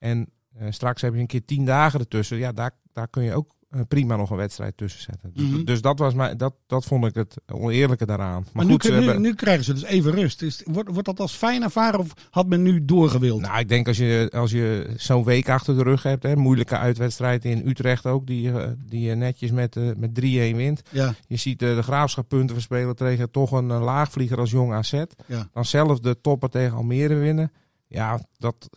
En 0.00 0.28
eh, 0.58 0.66
straks 0.70 1.02
heb 1.02 1.14
je 1.14 1.20
een 1.20 1.26
keer 1.26 1.44
tien 1.44 1.64
dagen 1.64 2.00
ertussen. 2.00 2.36
Ja, 2.38 2.52
daar, 2.52 2.70
daar 2.92 3.08
kun 3.08 3.22
je 3.22 3.34
ook 3.34 3.58
eh, 3.70 3.80
prima 3.88 4.16
nog 4.16 4.30
een 4.30 4.36
wedstrijd 4.36 4.76
tussen 4.76 5.00
zetten. 5.02 5.30
Dus, 5.34 5.48
Mhm. 5.48 5.64
dus 5.64 5.80
dat, 5.80 5.98
was 5.98 6.14
mijn, 6.14 6.36
dat, 6.36 6.54
dat 6.66 6.84
vond 6.84 7.04
ik 7.04 7.14
het 7.14 7.36
oneerlijke 7.52 8.06
daaraan. 8.06 8.40
Maar, 8.42 8.50
Maar, 8.52 8.64
nu, 8.64 8.72
goed, 8.72 8.82
ze 8.82 8.90
nu, 8.90 8.96
hebben... 8.96 9.20
nu 9.20 9.34
krijgen 9.34 9.64
ze 9.64 9.72
dus 9.72 9.82
even 9.82 10.12
rust. 10.12 10.42
Is, 10.42 10.62
wordt, 10.64 10.88
wordt 10.90 11.04
dat 11.06 11.20
als 11.20 11.32
fijn 11.32 11.62
ervaren 11.62 12.00
of 12.00 12.12
had 12.30 12.46
men 12.46 12.62
nu 12.62 12.84
doorgewild? 12.84 13.40
Nou, 13.40 13.58
ik 13.58 13.68
denk 13.68 13.86
als 13.88 13.96
je, 13.96 14.30
als 14.34 14.50
je 14.50 14.92
zo'n 14.96 15.24
week 15.24 15.48
achter 15.48 15.76
de 15.76 15.82
rug 15.82 16.02
hebt, 16.02 16.22
hè, 16.22 16.36
moeilijke 16.36 16.76
uitwedstrijd 16.76 17.44
in 17.44 17.68
Utrecht 17.68 18.06
ook, 18.06 18.26
die, 18.26 18.52
eh, 18.52 18.70
die 18.86 19.00
je 19.00 19.14
netjes 19.14 19.50
met, 19.50 19.74
met 19.96 20.14
3-1 20.14 20.56
wint. 20.56 20.82
Ja. 20.90 21.14
Je 21.26 21.36
ziet 21.36 21.58
de 21.58 21.82
graafschap 21.82 22.28
punten 22.28 22.54
verspelen 22.54 22.96
tegen 22.96 23.30
toch 23.30 23.50
een 23.52 23.66
laagvlieger 23.66 24.38
als 24.38 24.50
Jong 24.50 24.72
AZ. 24.72 24.92
Ja. 25.26 25.48
Dan 25.52 25.64
zelf 25.64 26.00
de 26.00 26.20
topper 26.20 26.48
tegen 26.48 26.76
Almere 26.76 27.14
winnen. 27.14 27.52
Ja, 27.86 28.20
dat, 28.38 28.68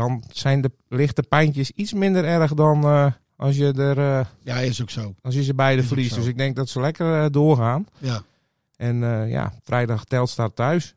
dan 0.00 0.22
zijn 0.32 0.60
de 0.60 0.70
lichte 0.88 1.22
pijntjes 1.22 1.70
iets 1.70 1.92
minder 1.92 2.24
erg 2.24 2.54
dan 2.54 2.84
eh, 2.84 3.06
als 3.36 3.56
je 3.56 3.72
er, 3.72 3.98
eh, 3.98 4.26
Ja, 4.42 4.56
is 4.58 4.82
ook 4.82 4.90
zo. 4.90 5.14
als 5.22 5.34
je 5.34 5.42
ze 5.42 5.54
beide 5.54 5.82
verliest. 5.82 6.14
Dus 6.14 6.26
ik 6.26 6.36
denk 6.38 6.56
dat 6.56 6.68
ze 6.68 6.80
lekker 6.80 7.22
eh, 7.24 7.26
doorgaan. 7.30 7.86
Ja. 7.98 8.22
En 8.76 8.96
ja, 9.28 9.52
vrijdag 9.64 10.04
telt 10.04 10.28
staat 10.30 10.56
thuis 10.56 10.94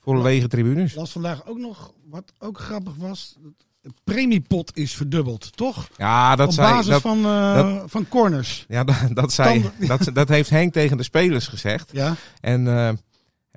voor 0.00 0.22
lege 0.22 0.48
tribunes. 0.48 0.94
Las 0.94 1.10
vandaag 1.12 1.46
ook 1.46 1.58
nog, 1.58 1.92
wat 2.10 2.32
ook 2.38 2.58
grappig 2.58 2.94
was. 2.96 3.36
dat 3.82 3.92
premiepot 4.04 4.76
is 4.76 4.94
verdubbeld, 4.94 5.56
toch? 5.56 5.88
Ja, 5.96 6.36
dat 6.36 6.46
Op 6.48 6.52
zei 6.52 6.72
basis 6.72 6.86
dat, 6.90 7.00
van, 7.00 7.22
dat- 7.22 7.90
van 7.90 8.08
corners. 8.08 8.64
Ja, 8.68 8.84
dat, 8.90 8.96
dat, 9.12 9.32
zei, 9.32 9.70
dat, 9.78 10.10
dat 10.12 10.28
heeft 10.28 10.50
Henk 10.50 10.72
tegen 10.72 10.96
de 10.96 11.02
spelers 11.02 11.46
gezegd. 11.46 11.90
Ja. 11.92 12.14
En 12.40 12.64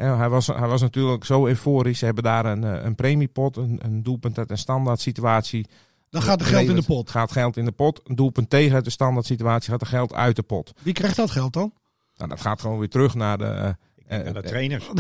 hij, 0.06 0.30
was, 0.30 0.48
hij 0.48 0.68
was 0.68 0.82
natuurlijk 0.82 1.26
zo 1.26 1.48
euforisch. 1.48 2.00
Ze 2.00 2.06
hebben 2.06 2.24
daar 2.24 2.46
een, 2.46 2.64
eh, 2.64 2.84
een 2.84 2.96
premiepot, 2.96 3.58
een, 3.58 3.80
een 3.84 4.04
doelpunt 4.04 4.38
uit 4.38 4.52
een 4.52 4.58
standaard 4.58 5.02
situatie. 5.02 5.68
Dan 6.10 6.22
gaat 6.22 6.40
er 6.42 6.46
geld 6.48 6.70
in 6.70 6.76
de 6.76 6.82
pot. 6.82 7.10
Gaat 7.10 7.32
geld 7.32 7.58
in 7.58 7.66
de 7.66 7.72
pot. 7.72 8.02
Een 8.04 8.16
doelpunt 8.16 8.50
tegen 8.50 8.76
uit 8.76 8.84
de 8.84 8.90
standaard 8.90 9.26
situatie 9.26 9.72
gaat 9.72 9.82
er 9.82 9.88
geld 9.88 10.14
uit 10.14 10.36
de 10.36 10.44
pot. 10.44 10.74
Wie 10.82 10.94
krijgt 10.94 11.16
dat 11.16 11.32
geld 11.32 11.54
dan? 11.54 11.74
Nou, 12.16 12.30
dat 12.30 12.42
gaat 12.42 12.62
gewoon 12.62 12.80
weer 12.80 12.90
terug 12.90 13.14
naar 13.16 13.38
de, 13.38 13.76
eh, 14.08 14.20
naar 14.20 14.34
de 14.34 14.42
trainers. 14.42 14.90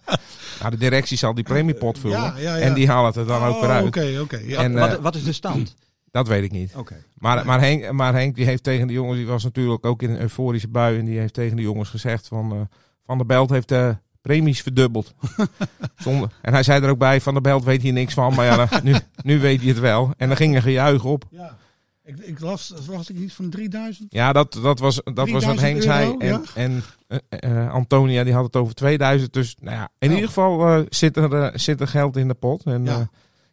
nou, 0.60 0.70
de 0.70 0.76
directie 0.78 1.16
zal 1.16 1.34
die 1.34 1.44
premiepot 1.44 1.98
vullen. 1.98 2.18
Ja, 2.18 2.34
ja, 2.36 2.56
ja. 2.56 2.62
En 2.62 2.74
die 2.74 2.88
halen 2.88 3.06
het 3.06 3.16
er 3.16 3.26
dan 3.26 3.42
ook 3.42 3.54
Oh, 3.54 3.60
weer 3.60 3.70
uit. 3.70 3.86
oké, 3.86 4.18
oké, 4.20 4.40
ja. 4.44 4.62
En, 4.62 4.72
wat, 4.72 5.00
wat 5.00 5.14
is 5.14 5.24
de 5.24 5.32
stand? 5.32 5.74
Dat 6.10 6.28
weet 6.28 6.44
ik 6.44 6.50
niet. 6.50 6.74
Oké. 6.76 7.04
Maar, 7.14 7.46
maar, 7.46 7.60
Henk, 7.60 7.92
maar 7.92 8.14
Henk 8.14 8.34
die 8.34 8.44
heeft 8.44 8.62
tegen 8.62 8.86
de 8.86 8.92
jongens, 8.92 9.16
die 9.16 9.26
was 9.26 9.44
natuurlijk 9.44 9.86
ook 9.86 10.02
in 10.02 10.10
een 10.10 10.20
euforische 10.20 10.68
bui. 10.68 10.98
En 10.98 11.04
die 11.04 11.18
heeft 11.18 11.34
tegen 11.34 11.56
de 11.56 11.62
jongens 11.62 11.88
gezegd 11.88 12.28
van, 12.28 12.52
eh, 12.52 12.60
Van 13.04 13.16
der 13.16 13.26
Belt 13.26 13.50
heeft 13.50 13.68
de 13.68 13.96
premies 14.20 14.62
verdubbeld. 14.62 15.14
Zonder, 15.96 16.28
en 16.42 16.52
hij 16.52 16.62
zei 16.62 16.82
er 16.82 16.90
ook 16.90 16.98
bij, 16.98 17.20
Van 17.20 17.32
der 17.32 17.42
Belt 17.42 17.64
weet 17.64 17.82
hier 17.82 17.92
niks 17.92 18.14
van. 18.14 18.34
Maar 18.34 18.44
ja, 18.44 18.68
nu, 18.82 18.94
nu 19.22 19.40
weet 19.40 19.60
hij 19.60 19.68
het 19.68 19.78
wel. 19.78 20.10
En 20.16 20.28
dan 20.28 20.36
ging 20.36 20.54
er 20.54 20.62
gejuich 20.62 21.04
op. 21.04 21.24
Ja. 21.30 21.56
Ik, 22.04 22.18
ik 22.18 22.40
las, 22.40 22.74
las 22.88 23.10
ik 23.10 23.16
iets 23.16 23.34
van 23.34 23.50
3000? 23.50 24.12
Ja, 24.12 24.32
dat, 24.32 24.58
dat, 24.62 24.78
was, 24.78 25.00
dat 25.04 25.30
was 25.30 25.44
wat 25.44 25.56
3000 25.56 25.60
Henk 25.60 25.82
zei. 25.82 26.06
euro, 26.06 26.18
En, 26.18 26.28
ja. 26.28 26.40
en 26.54 26.82
eh, 27.28 27.62
eh, 27.64 27.72
Antonia 27.72 28.24
die 28.24 28.32
had 28.34 28.44
het 28.44 28.56
over 28.56 28.74
2000. 28.74 29.32
Dus 29.32 29.56
nou 29.60 29.76
ja, 29.76 29.88
in 29.98 30.08
Oh. 30.08 30.14
ieder 30.14 30.28
geval 30.28 30.68
eh, 30.68 30.82
zit, 30.88 31.16
er, 31.16 31.32
eh, 31.42 31.50
zit 31.58 31.80
er 31.80 31.88
geld 31.88 32.16
in 32.16 32.28
de 32.28 32.34
pot. 32.34 32.64
En, 32.64 32.84
Ja. 32.84 33.08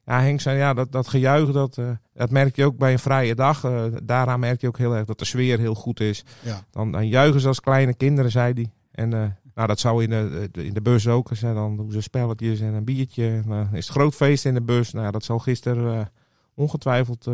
ja. 0.06 0.22
Henk 0.22 0.42
zei 0.42 0.58
ja, 0.58 0.74
dat, 0.74 0.92
dat 0.92 1.08
gejuich, 1.08 1.52
dat, 1.52 1.78
eh, 1.78 1.90
dat 2.14 2.30
merk 2.30 2.56
je 2.56 2.66
ook 2.66 2.78
bij 2.78 2.92
een 2.92 3.00
vrije 3.00 3.36
dag. 3.36 3.64
Eh, 3.64 3.84
daaraan 4.04 4.40
merk 4.40 4.62
je 4.62 4.68
ook 4.68 4.78
heel 4.78 4.96
erg 4.96 5.06
dat 5.06 5.20
de 5.20 5.26
sfeer 5.26 5.60
heel 5.60 5.76
goed 5.76 6.00
is. 6.00 6.24
Ja. 6.42 6.64
Dan, 6.72 6.92
dan 6.92 7.08
juichen 7.08 7.42
ze 7.42 7.48
als 7.48 7.60
kleine 7.60 7.94
kinderen, 7.94 8.32
zei 8.32 8.54
hij. 8.54 8.72
En 8.92 9.14
eh, 9.14 9.24
nou, 9.56 9.68
dat 9.68 9.80
zou 9.80 10.04
in 10.04 10.10
de, 10.10 10.50
de- 10.52 10.66
in 10.66 10.74
de 10.74 10.82
bus 10.82 11.08
ook. 11.08 11.30
zijn. 11.34 11.56
dan 11.56 11.76
doen 11.78 11.92
ze 11.92 12.02
spelletjes 12.02 12.60
en 12.60 12.74
een 12.74 12.84
biertje. 12.84 13.42
Eh, 13.50 13.60
is 13.74 13.88
het 13.88 13.96
groot 13.96 14.16
feest 14.16 14.46
in 14.46 14.54
de 14.54 14.62
bus. 14.62 14.92
Nou, 14.94 15.12
dat 15.12 15.24
zal 15.24 15.40
gisteren 15.40 16.00
eh, 16.00 16.06
ongetwijfeld 16.54 17.28
eh, 17.28 17.34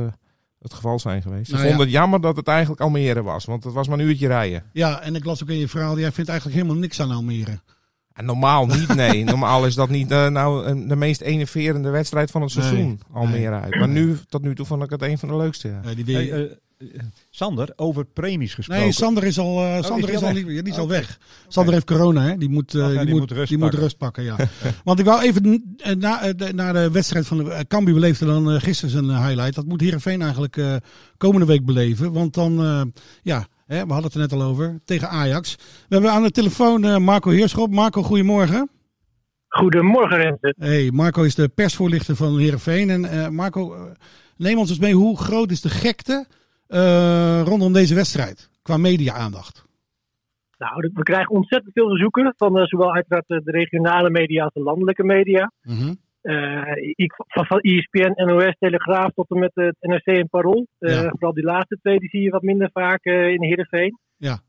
het 0.60 0.74
geval 0.74 1.00
zijn 1.00 1.22
geweest. 1.22 1.46
Ze 1.46 1.52
Nou 1.52 1.64
ja. 1.64 1.70
vonden 1.70 1.86
het 1.88 1.96
jammer 1.96 2.22
dat 2.22 2.36
het 2.36 2.48
eigenlijk 2.48 2.82
Almere 2.82 3.24
was. 3.24 3.46
Want 3.46 3.64
het 3.64 3.74
was 3.74 3.88
maar 3.88 4.00
een 4.00 4.06
uurtje 4.06 4.28
rijden. 4.28 4.64
Ja, 4.74 5.02
en 5.02 5.16
ik 5.16 5.26
las 5.26 5.44
ook 5.44 5.50
in 5.50 5.58
je 5.58 5.68
verhaal, 5.68 6.00
jij 6.00 6.12
vindt 6.12 6.30
eigenlijk 6.30 6.60
helemaal 6.62 6.82
niks 6.82 7.00
aan 7.02 7.12
Almere. 7.12 7.60
En 8.14 8.26
normaal 8.26 8.66
niet, 8.66 8.96
nee. 8.96 9.24
Normaal 9.34 9.66
is 9.66 9.76
dat 9.76 9.90
niet 9.90 10.10
nou 10.10 10.88
de 10.88 10.96
meest 10.96 11.22
enerverende 11.22 11.90
wedstrijd 11.90 12.32
van 12.32 12.42
het 12.42 12.56
Nee, 12.56 12.64
seizoen. 12.66 13.00
Almere 13.12 13.38
nee. 13.50 13.60
uit. 13.60 13.76
Maar 13.76 13.88
nu, 13.88 14.18
tot 14.30 14.42
nu 14.42 14.56
toe 14.56 14.66
vond 14.66 14.84
ik 14.84 14.90
het 14.90 15.02
een 15.02 15.18
van 15.18 15.30
de 15.30 15.36
leukste. 15.36 15.68
Ja. 15.68 15.94
die, 15.94 16.04
die- 16.04 16.16
Hey, 16.16 16.58
Sander, 17.30 17.74
over 17.76 18.06
premies 18.06 18.54
gesproken. 18.54 18.84
Nee, 18.84 18.92
Sander 18.94 19.24
is 19.24 19.40
al, 19.40 19.58
eh, 19.66 19.78
Oh, 19.78 19.84
Sander 19.84 20.10
is 20.10 20.22
al, 20.24 20.32
niet- 20.32 20.46
die 20.48 20.62
is 20.64 20.78
al 20.78 20.84
Oké. 20.84 20.92
weg. 20.94 21.20
Sander 21.48 21.74
heeft 21.74 21.86
corona, 21.86 22.22
hè? 22.22 22.38
Die 22.38 22.50
moet, 22.50 22.76
eh, 22.76 22.84
Ach 22.84 22.88
ja, 22.92 22.96
die 22.96 23.06
die 23.06 23.12
moet, 23.12 23.20
moet 23.20 23.32
rust 23.32 23.48
die 23.50 23.58
moet 23.58 23.66
pakken. 23.68 23.84
rust 23.84 23.98
pakken. 23.98 24.24
Ja. 24.24 24.36
Want 24.84 25.00
ik 25.00 25.06
wou 25.06 25.22
even 25.22 25.76
eh, 25.78 25.96
na, 25.96 26.22
eh, 26.22 26.34
de, 26.36 26.54
na 26.54 26.72
de 26.72 26.92
wedstrijd 26.92 27.28
van 27.28 27.38
de 27.38 27.44
uh, 27.44 27.60
Cambuur 27.68 27.94
beleefde 27.94 28.26
dan 28.26 28.52
eh, 28.52 28.62
gisteren 28.62 28.92
zijn 28.92 29.10
eh, 29.10 29.26
highlight. 29.26 29.56
Dat 29.56 29.66
moet 29.66 29.82
Heerenveen 29.82 30.22
eigenlijk 30.22 30.58
eh, 30.58 30.76
komende 31.18 31.46
week 31.46 31.66
beleven. 31.66 32.12
Want 32.14 32.34
dan, 32.34 32.60
eh, 32.64 32.82
ja, 33.22 33.48
hè, 33.66 33.76
we 33.86 33.94
hadden 33.94 34.04
het 34.04 34.14
er 34.14 34.20
net 34.20 34.34
al 34.34 34.42
over, 34.44 34.80
tegen 34.86 35.10
Ajax. 35.10 35.56
We 35.56 35.62
hebben 35.96 36.12
aan 36.12 36.24
de 36.24 36.32
telefoon 36.32 36.84
eh, 36.86 36.98
Marco 36.98 37.30
Heerschop. 37.30 37.72
Marco, 37.72 38.04
goedemorgen. 38.04 38.70
Goedemorgen, 39.48 40.18
Renze. 40.18 40.56
Hey, 40.60 40.92
Marco 40.94 41.24
is 41.24 41.36
de 41.36 41.48
persvoorlichter 41.48 42.16
van 42.16 42.40
Heerenveen. 42.40 42.90
En 42.90 43.06
eh, 43.06 43.28
Marco, 43.30 43.74
eh, 43.76 43.82
neem 44.38 44.58
ons 44.58 44.70
eens 44.70 44.80
mee. 44.80 44.94
Hoe 44.94 45.18
groot 45.18 45.52
is 45.52 45.62
de 45.62 45.70
gekte 45.70 46.26
eh, 46.68 47.42
rondom 47.46 47.74
deze 47.74 47.96
wedstrijd? 47.96 48.50
Qua 48.62 48.78
media-aandacht. 48.78 49.64
Nou, 50.58 50.92
we 50.94 51.04
krijgen 51.04 51.36
ontzettend 51.36 51.74
veel 51.74 51.88
verzoeken 51.88 52.34
van 52.38 52.58
eh, 52.58 52.66
zowel 52.66 52.94
uiteraard 52.94 53.28
de 53.28 53.42
regionale 53.44 54.10
media 54.10 54.44
als 54.44 54.54
de 54.54 54.62
landelijke 54.62 55.04
media. 55.04 55.52
Ik, 56.96 57.14
van, 57.16 57.46
van 57.46 57.60
ESPN, 57.60 58.24
NOS, 58.26 58.56
Telegraaf 58.60 59.12
tot 59.14 59.30
en 59.30 59.40
met 59.40 59.52
het 59.54 59.76
NRC 59.80 60.06
en 60.06 60.30
Parool. 60.30 60.68
Ja. 60.80 61.10
Vooral 61.10 61.34
die 61.34 61.44
laatste 61.44 61.78
twee 61.82 62.00
die 62.00 62.10
zie 62.10 62.22
je 62.22 62.30
wat 62.30 62.42
minder 62.42 62.70
vaak 62.74 63.04
in 63.06 63.44
Heerenveen. 63.44 64.00
Ja. 64.18 64.40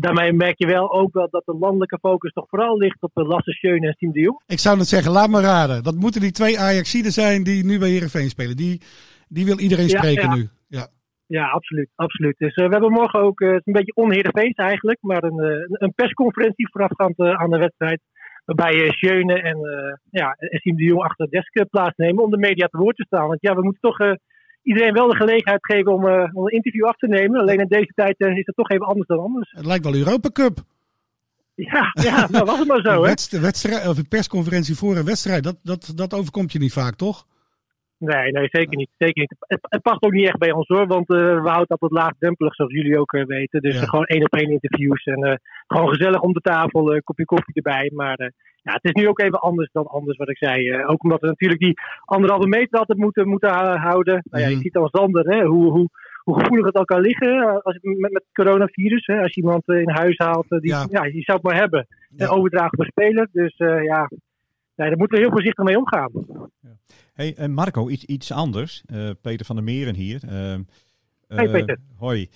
Daarmee 0.00 0.32
merk 0.32 0.58
je 0.58 0.66
wel 0.66 0.92
ook 0.92 1.12
wel 1.12 1.28
dat 1.30 1.42
de 1.44 1.56
landelijke 1.60 1.98
focus 2.00 2.32
toch 2.32 2.48
vooral 2.48 2.78
ligt 2.78 3.02
op 3.02 3.10
de 3.14 3.24
Lasse 3.24 3.52
Schöne 3.52 3.86
en 3.86 3.94
Siem 3.98 4.12
de 4.12 4.20
Jong. 4.20 4.42
Ik 4.46 4.58
zou 4.58 4.76
net 4.76 4.88
zeggen, 4.88 5.12
laat 5.12 5.30
me 5.30 5.40
raden. 5.40 5.82
Dat 5.82 5.94
moeten 5.94 6.20
die 6.20 6.30
twee 6.30 6.58
Ajaxiden 6.58 7.12
zijn 7.12 7.42
die 7.42 7.64
nu 7.64 7.78
bij 7.78 7.88
Heerenveen 7.88 8.28
spelen. 8.28 8.56
Die, 8.56 8.80
die 9.28 9.44
wil 9.44 9.58
iedereen 9.58 9.88
Ja, 9.88 9.98
spreken 9.98 10.28
ja. 10.28 10.34
nu. 10.34 10.48
Ja. 10.68 10.88
Ja, 11.26 11.48
absoluut. 11.48 11.88
absoluut. 11.94 12.38
Dus 12.38 12.54
eh, 12.54 12.66
we 12.66 12.72
hebben 12.72 12.92
morgen 12.92 13.20
ook, 13.20 13.40
eh, 13.40 13.48
het 13.48 13.58
is 13.60 13.66
een 13.66 13.72
beetje 13.72 13.94
onheerenveens 13.94 14.54
eigenlijk, 14.54 14.98
maar 15.00 15.22
een, 15.22 15.38
eh, 15.40 15.64
een 15.68 15.94
persconferentie 15.94 16.68
voorafgaand 16.70 17.18
aan 17.18 17.50
de 17.50 17.58
wedstrijd. 17.58 18.00
Waarbij 18.44 18.90
Schöne 18.90 19.42
en, 19.42 19.58
ja, 20.10 20.36
en 20.38 20.58
Siem 20.58 20.76
de 20.76 20.84
Jong 20.84 21.02
achter 21.02 21.26
de 21.28 21.36
desk 21.36 21.70
plaatsnemen 21.70 22.24
om 22.24 22.30
de 22.30 22.36
media 22.38 22.66
te 22.66 22.78
woord 22.78 22.96
te 22.96 23.04
staan. 23.06 23.28
Want 23.28 23.40
ja, 23.40 23.54
we 23.54 23.62
moeten 23.62 23.80
toch 23.80 23.98
iedereen 24.62 24.92
wel 24.92 25.08
de 25.08 25.16
gelegenheid 25.16 25.66
geven 25.66 25.92
om, 25.92 26.04
om 26.32 26.44
een 26.44 26.52
interview 26.52 26.84
af 26.84 26.96
te 26.96 27.06
nemen. 27.06 27.40
Alleen 27.40 27.58
in 27.58 27.68
deze 27.68 27.92
tijd 27.94 28.14
is 28.18 28.46
het 28.46 28.56
toch 28.56 28.70
even 28.70 28.86
anders 28.86 29.06
dan 29.06 29.18
anders. 29.18 29.50
Het 29.50 29.66
lijkt 29.66 29.84
wel 29.84 29.94
Europa 29.94 30.30
Cup. 30.30 30.58
Ja, 31.54 31.90
ja 31.92 32.28
nou 32.30 32.44
was 32.44 32.58
het 32.58 32.68
maar 32.68 32.80
zo, 32.80 32.90
Een 32.94 33.00
hè? 33.02 33.08
wedst- 33.08 33.40
wedstrijd, 33.40 33.88
of 33.88 33.98
een 33.98 34.08
persconferentie 34.08 34.76
voor 34.76 34.96
een 34.96 35.04
wedstrijd. 35.04 35.44
Dat, 35.44 35.56
dat, 35.62 35.92
dat 35.94 36.14
overkomt 36.14 36.52
je 36.52 36.58
niet 36.58 36.72
vaak, 36.72 36.94
toch? 36.94 37.26
Nee, 37.98 38.32
nee, 38.32 38.48
zeker 38.50 38.76
niet. 38.76 38.90
Zeker 38.98 39.20
niet. 39.20 39.34
Het, 39.38 39.58
het 39.68 39.82
past 39.82 40.02
ook 40.02 40.12
niet 40.12 40.26
echt 40.26 40.38
bij 40.38 40.52
ons 40.52 40.66
hoor, 40.68 40.86
want 40.86 41.08
eh, 41.10 41.42
we 41.42 41.48
houden 41.48 41.76
wat 41.80 41.90
laagdrempelig, 41.90 42.54
zoals 42.54 42.72
jullie 42.72 42.98
ook 42.98 43.12
eh, 43.12 43.24
weten. 43.24 43.60
Dus 43.60 43.74
Ja. 43.74 43.80
eh, 43.82 43.88
gewoon 43.88 44.04
één 44.04 44.22
op 44.24 44.34
één 44.34 44.50
interviews 44.50 45.04
en 45.04 45.40
gewoon 45.66 45.88
gezellig 45.88 46.20
om 46.20 46.32
de 46.32 46.40
tafel, 46.40 47.00
kopje 47.04 47.24
koffie 47.24 47.54
erbij. 47.54 47.90
Maar 47.94 48.18
ja, 48.62 48.72
het 48.72 48.84
is 48.84 48.92
nu 48.92 49.08
ook 49.08 49.20
even 49.20 49.40
anders 49.40 49.70
dan 49.72 49.86
anders 49.86 50.16
wat 50.18 50.28
ik 50.28 50.36
zei. 50.36 50.84
Ook 50.84 51.02
omdat 51.04 51.20
we 51.20 51.26
natuurlijk 51.26 51.60
die 51.60 51.74
anderhalve 52.04 52.46
meter 52.48 52.78
altijd 52.78 52.98
moeten, 52.98 53.28
moeten 53.28 53.50
hou- 53.50 53.78
houden. 53.78 54.22
Nou 54.30 54.42
ja, 54.42 54.48
je 54.48 54.54
Mhm. 54.54 54.62
ziet 54.64 54.76
als 54.76 54.90
Sander 54.90 55.28
hè, 55.34 55.44
hoe, 55.44 55.70
hoe, 55.70 55.88
hoe 56.22 56.38
gevoelig 56.40 56.66
het 56.66 56.76
ook 56.76 56.86
kan 56.86 57.00
liggen 57.00 57.62
als, 57.62 57.78
met, 57.82 58.12
met 58.12 58.24
coronavirus. 58.32 59.06
Hè, 59.06 59.20
als 59.22 59.34
je 59.34 59.40
iemand 59.40 59.68
in 59.68 59.88
huis 59.90 60.16
haalt, 60.16 60.46
die, 60.48 60.60
Ja. 60.68 60.86
ja. 60.90 61.04
je 61.04 61.22
zou 61.22 61.38
het 61.38 61.42
maar 61.46 61.56
hebben. 61.60 61.86
Ja. 62.16 62.24
En 62.24 62.30
overdragen 62.32 62.76
voor 62.76 62.86
speler. 62.86 63.28
Dus 63.32 63.54
ja, 63.56 64.08
nee, 64.76 64.88
daar 64.88 64.98
moeten 64.98 65.16
we 65.18 65.22
heel 65.24 65.32
voorzichtig 65.32 65.64
mee 65.64 65.78
omgaan. 65.78 66.10
Hey, 67.12 67.34
en 67.36 67.52
Marco, 67.52 67.88
iets, 67.88 68.04
iets 68.04 68.32
anders. 68.32 68.82
Eh, 68.86 69.10
Peter 69.20 69.46
van 69.46 69.56
der 69.56 69.64
Meren 69.64 69.94
hier. 69.94 70.20
Hey, 70.26 70.64
eh, 71.28 71.50
Peter. 71.50 71.78
Hoi. 71.96 72.28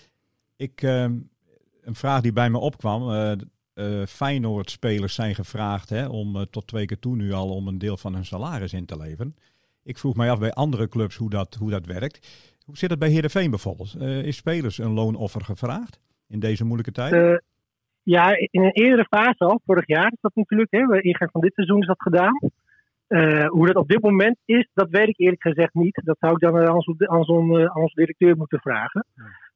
Ik, 0.56 0.82
ehm, 0.82 1.16
een 1.82 1.94
vraag 1.94 2.20
die 2.20 2.32
bij 2.32 2.50
me 2.50 2.58
opkwam. 2.58 3.10
eh 3.10 3.32
eh, 3.78 4.06
Feyenoord-spelers 4.06 5.14
zijn 5.14 5.34
gevraagd 5.34 5.88
hè, 5.90 6.06
om 6.06 6.36
eh, 6.36 6.42
tot 6.42 6.66
twee 6.66 6.86
keer 6.86 6.98
toe 6.98 7.16
nu 7.16 7.32
al 7.32 7.54
om 7.54 7.68
een 7.68 7.78
deel 7.78 7.96
van 7.96 8.14
hun 8.14 8.24
salaris 8.24 8.72
in 8.72 8.86
te 8.86 8.96
leveren. 8.96 9.36
Ik 9.82 9.98
vroeg 9.98 10.16
mij 10.16 10.30
af 10.30 10.38
bij 10.38 10.52
andere 10.52 10.88
clubs 10.88 11.16
hoe 11.16 11.30
dat, 11.30 11.54
hoe 11.54 11.70
dat 11.70 11.86
werkt. 11.86 12.26
Hoe 12.64 12.76
zit 12.76 12.90
het 12.90 12.98
bij 12.98 13.08
Heerenveen 13.08 13.50
bijvoorbeeld? 13.50 13.94
Eh, 13.94 14.22
is 14.22 14.36
spelers 14.36 14.78
een 14.78 14.92
loonoffer 14.92 15.44
gevraagd 15.44 16.00
in 16.28 16.40
deze 16.40 16.64
moeilijke 16.64 16.92
tijd? 16.92 17.12
Eh, 17.12 17.38
ja, 18.02 18.36
in 18.36 18.62
een 18.62 18.72
eerdere 18.72 19.04
fase 19.04 19.44
al, 19.44 19.60
vorig 19.66 19.86
jaar 19.86 20.12
is 20.12 20.20
dat 20.20 20.34
natuurlijk, 20.34 20.70
hè, 20.70 21.00
ingang 21.00 21.30
van 21.30 21.40
dit 21.40 21.54
seizoen 21.54 21.80
is 21.80 21.86
dat 21.86 22.02
gedaan. 22.02 22.38
Eh, 23.08 23.46
hoe 23.46 23.66
dat 23.66 23.76
op 23.76 23.88
dit 23.88 24.02
moment 24.02 24.36
is, 24.44 24.68
dat 24.74 24.90
weet 24.90 25.08
ik 25.08 25.18
eerlijk 25.18 25.42
gezegd 25.42 25.74
niet. 25.74 26.00
Dat 26.04 26.16
zou 26.20 26.32
ik 26.32 26.40
dan 26.40 26.56
aan 26.56 26.74
onze, 26.74 27.08
aan 27.08 27.18
onze, 27.18 27.70
aan 27.70 27.82
onze 27.82 27.94
directeur 27.94 28.36
moeten 28.36 28.60
vragen. 28.60 29.06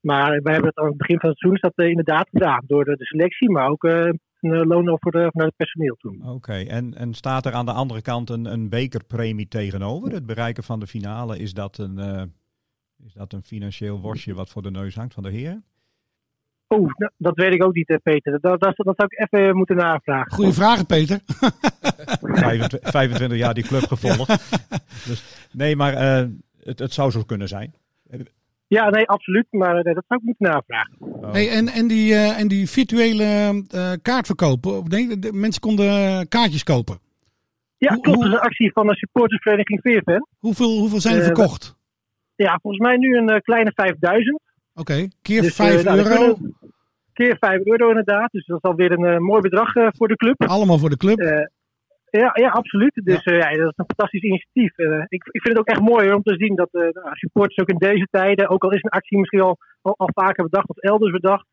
Maar 0.00 0.42
wij 0.42 0.52
hebben 0.52 0.70
het 0.70 0.78
aan 0.78 0.86
het 0.86 0.96
begin 0.96 1.20
van 1.20 1.28
het 1.28 1.38
seizoen 1.38 1.60
dat 1.60 1.72
eh, 1.74 1.88
inderdaad 1.88 2.28
gedaan. 2.28 2.62
Door 2.66 2.84
de, 2.84 2.96
de 2.96 3.04
selectie, 3.04 3.50
maar 3.50 3.68
ook 3.68 3.84
eh, 3.84 4.10
een 4.42 4.52
eh, 4.52 4.66
loonoffer 4.66 5.14
eh, 5.14 5.28
naar 5.30 5.46
het 5.46 5.56
personeel 5.56 5.94
toe. 5.94 6.16
Oké, 6.24 6.52
en, 6.52 6.94
en 6.94 7.14
staat 7.14 7.46
er 7.46 7.52
aan 7.52 7.66
de 7.66 7.72
andere 7.72 8.02
kant 8.02 8.30
een, 8.30 8.44
een 8.44 8.68
bekerpremie 8.68 9.48
tegenover? 9.48 10.12
Het 10.12 10.26
bereiken 10.26 10.62
van 10.62 10.80
de 10.80 10.86
finale, 10.86 11.38
is 11.38 11.54
dat 11.54 11.78
een, 11.78 11.98
eh, 11.98 12.22
is 13.04 13.12
dat 13.12 13.32
een 13.32 13.42
financieel 13.42 14.00
worstje 14.00 14.34
wat 14.34 14.50
voor 14.50 14.62
de 14.62 14.70
neus 14.70 14.94
hangt 14.94 15.14
van 15.14 15.22
de 15.22 15.30
heren? 15.30 15.64
Oeh, 16.72 16.90
nou, 16.96 17.10
dat 17.16 17.36
weet 17.36 17.52
ik 17.52 17.64
ook 17.64 17.74
niet, 17.74 17.88
eh, 17.88 17.96
Peter. 18.02 18.32
Dat, 18.40 18.60
dat, 18.60 18.76
dat 18.76 18.94
zou 18.96 19.08
ik 19.08 19.26
even 19.32 19.56
moeten 19.56 19.76
navragen. 19.76 20.32
Goeie 20.32 20.52
vragen, 20.52 20.86
Peter. 20.86 21.20
25, 22.20 22.90
25 22.90 23.38
jaar 23.38 23.54
die 23.54 23.64
club 23.64 23.82
gevolgd. 23.82 24.28
Dus, 25.08 25.48
nee, 25.52 25.76
maar 25.76 25.94
eh, 25.94 26.26
het, 26.62 26.78
het 26.78 26.92
zou 26.92 27.10
zo 27.10 27.22
kunnen 27.22 27.48
zijn. 27.48 27.74
Ja, 28.66 28.88
nee, 28.90 29.08
absoluut. 29.08 29.46
Maar 29.50 29.76
eh, 29.76 29.94
dat 29.94 30.04
zou 30.08 30.20
ik 30.20 30.26
moeten 30.26 30.46
navragen. 30.46 30.96
Hey, 31.32 31.50
en, 31.50 31.68
en, 31.68 31.86
die, 31.86 32.12
eh, 32.14 32.38
en 32.40 32.48
die 32.48 32.68
virtuele 32.70 33.24
eh 33.70 33.92
kaartverkopen. 34.02 34.82
Nee, 34.88 35.18
de, 35.18 35.32
mensen 35.32 35.60
konden 35.60 35.86
eh, 35.88 36.20
kaartjes 36.28 36.62
kopen. 36.64 36.98
Ja, 37.78 37.92
Hoe- 37.94 38.02
klopt. 38.02 38.18
hoe- 38.18 38.24
Dat 38.28 38.32
is 38.34 38.38
een 38.40 38.46
actie 38.48 38.72
van 38.72 38.86
de 38.86 38.96
supportersvereniging 38.96 39.80
Veerven. 39.82 40.28
Hoeveel, 40.38 40.78
hoeveel 40.78 41.00
zijn 41.00 41.14
er 41.14 41.20
Eh, 41.20 41.26
verkocht? 41.26 41.76
Ja, 42.34 42.58
volgens 42.62 42.82
mij 42.82 42.96
nu 42.96 43.16
een 43.16 43.28
eh, 43.28 43.40
kleine 43.40 43.72
5000. 43.74 44.40
Oké, 44.74 45.08
keer 45.22 45.42
Dus, 45.42 45.54
5 45.54 45.78
eh, 45.78 45.84
nou, 45.84 45.98
euro. 45.98 46.32
kunnen- 46.34 46.56
Keer 47.12 47.36
5 47.40 47.64
euro 47.64 47.88
inderdaad. 47.88 48.30
Dus 48.32 48.46
dat 48.46 48.56
is 48.56 48.70
alweer 48.70 48.92
een 48.92 49.04
eh, 49.04 49.18
mooi 49.18 49.40
bedrag 49.40 49.74
eh, 49.74 49.88
voor 49.90 50.08
de 50.08 50.16
club. 50.16 50.42
Allemaal 50.42 50.78
voor 50.78 50.90
de 50.90 50.96
club. 50.96 51.18
Eh, 51.18 51.46
Ja, 52.10 52.30
ja 52.34 52.48
absoluut. 52.48 53.00
Dus 53.04 53.24
ja. 53.24 53.32
ja. 53.34 53.56
dat 53.56 53.72
is 53.72 53.76
een 53.76 53.94
fantastisch 53.94 54.22
initiatief. 54.22 54.78
Ik, 55.08 55.24
ik 55.30 55.42
vind 55.42 55.56
het 55.56 55.58
ook 55.58 55.74
echt 55.74 55.80
mooi 55.80 56.06
hoor, 56.06 56.16
om 56.16 56.22
te 56.22 56.36
zien 56.36 56.54
dat 56.56 56.68
uh, 56.72 56.88
supporters 57.12 57.58
ook 57.58 57.68
in 57.68 57.78
deze 57.78 58.06
tijden, 58.10 58.48
ook 58.48 58.64
al 58.64 58.72
is 58.72 58.82
een 58.82 58.90
actie 58.90 59.18
misschien 59.18 59.40
al, 59.40 59.58
al, 59.82 59.94
al 59.96 60.10
vaker 60.14 60.44
bedacht 60.44 60.68
of 60.68 60.76
elders 60.76 61.12
bedacht, 61.12 61.46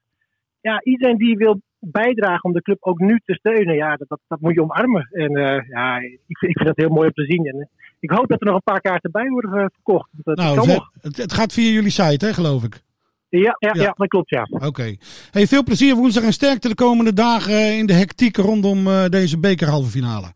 ja, 0.61 0.83
iedereen 0.83 1.17
die 1.17 1.37
wil 1.37 1.61
bijdragen 1.79 2.43
om 2.43 2.53
de 2.53 2.61
club 2.61 2.77
ook 2.79 2.99
nu 2.99 3.21
te 3.25 3.33
steunen, 3.33 3.75
ja, 3.75 3.95
dat, 3.95 4.07
dat, 4.07 4.19
dat 4.27 4.41
moet 4.41 4.53
je 4.53 4.61
omarmen. 4.61 5.07
En 5.11 5.31
ja, 5.69 5.97
ik, 5.99 6.19
ik 6.27 6.57
vind 6.57 6.65
dat 6.65 6.77
heel 6.77 6.89
mooi 6.89 7.07
om 7.07 7.13
te 7.13 7.25
zien. 7.25 7.45
En 7.45 7.69
ik 7.99 8.11
hoop 8.11 8.27
dat 8.27 8.39
er 8.39 8.45
nog 8.45 8.55
een 8.55 8.73
paar 8.73 8.81
kaarten 8.81 9.11
bij 9.11 9.29
worden 9.29 9.71
verkocht. 9.73 10.09
Dat, 10.11 10.37
nou, 10.37 10.81
het, 11.01 11.17
het, 11.17 11.33
gaat 11.33 11.53
via 11.53 11.71
jullie 11.71 11.91
site, 11.91 12.25
hè, 12.25 12.33
geloof 12.33 12.63
ik. 12.63 12.81
Ja, 13.29 13.55
ja, 13.59 13.71
ja. 13.73 13.93
dat 13.97 14.07
klopt, 14.07 14.29
ja. 14.29 14.47
Oké. 14.49 14.95
Hey, 15.31 15.47
veel 15.47 15.63
plezier 15.63 15.95
woensdag 15.95 16.23
en 16.23 16.33
sterkte 16.33 16.67
de 16.67 16.75
komende 16.75 17.13
dagen 17.13 17.77
in 17.77 17.85
de 17.85 17.93
hectiek 17.93 18.37
rondom 18.37 18.87
uh, 18.87 19.05
deze 19.05 19.39
bekerhalve 19.39 19.89
finale. 19.89 20.33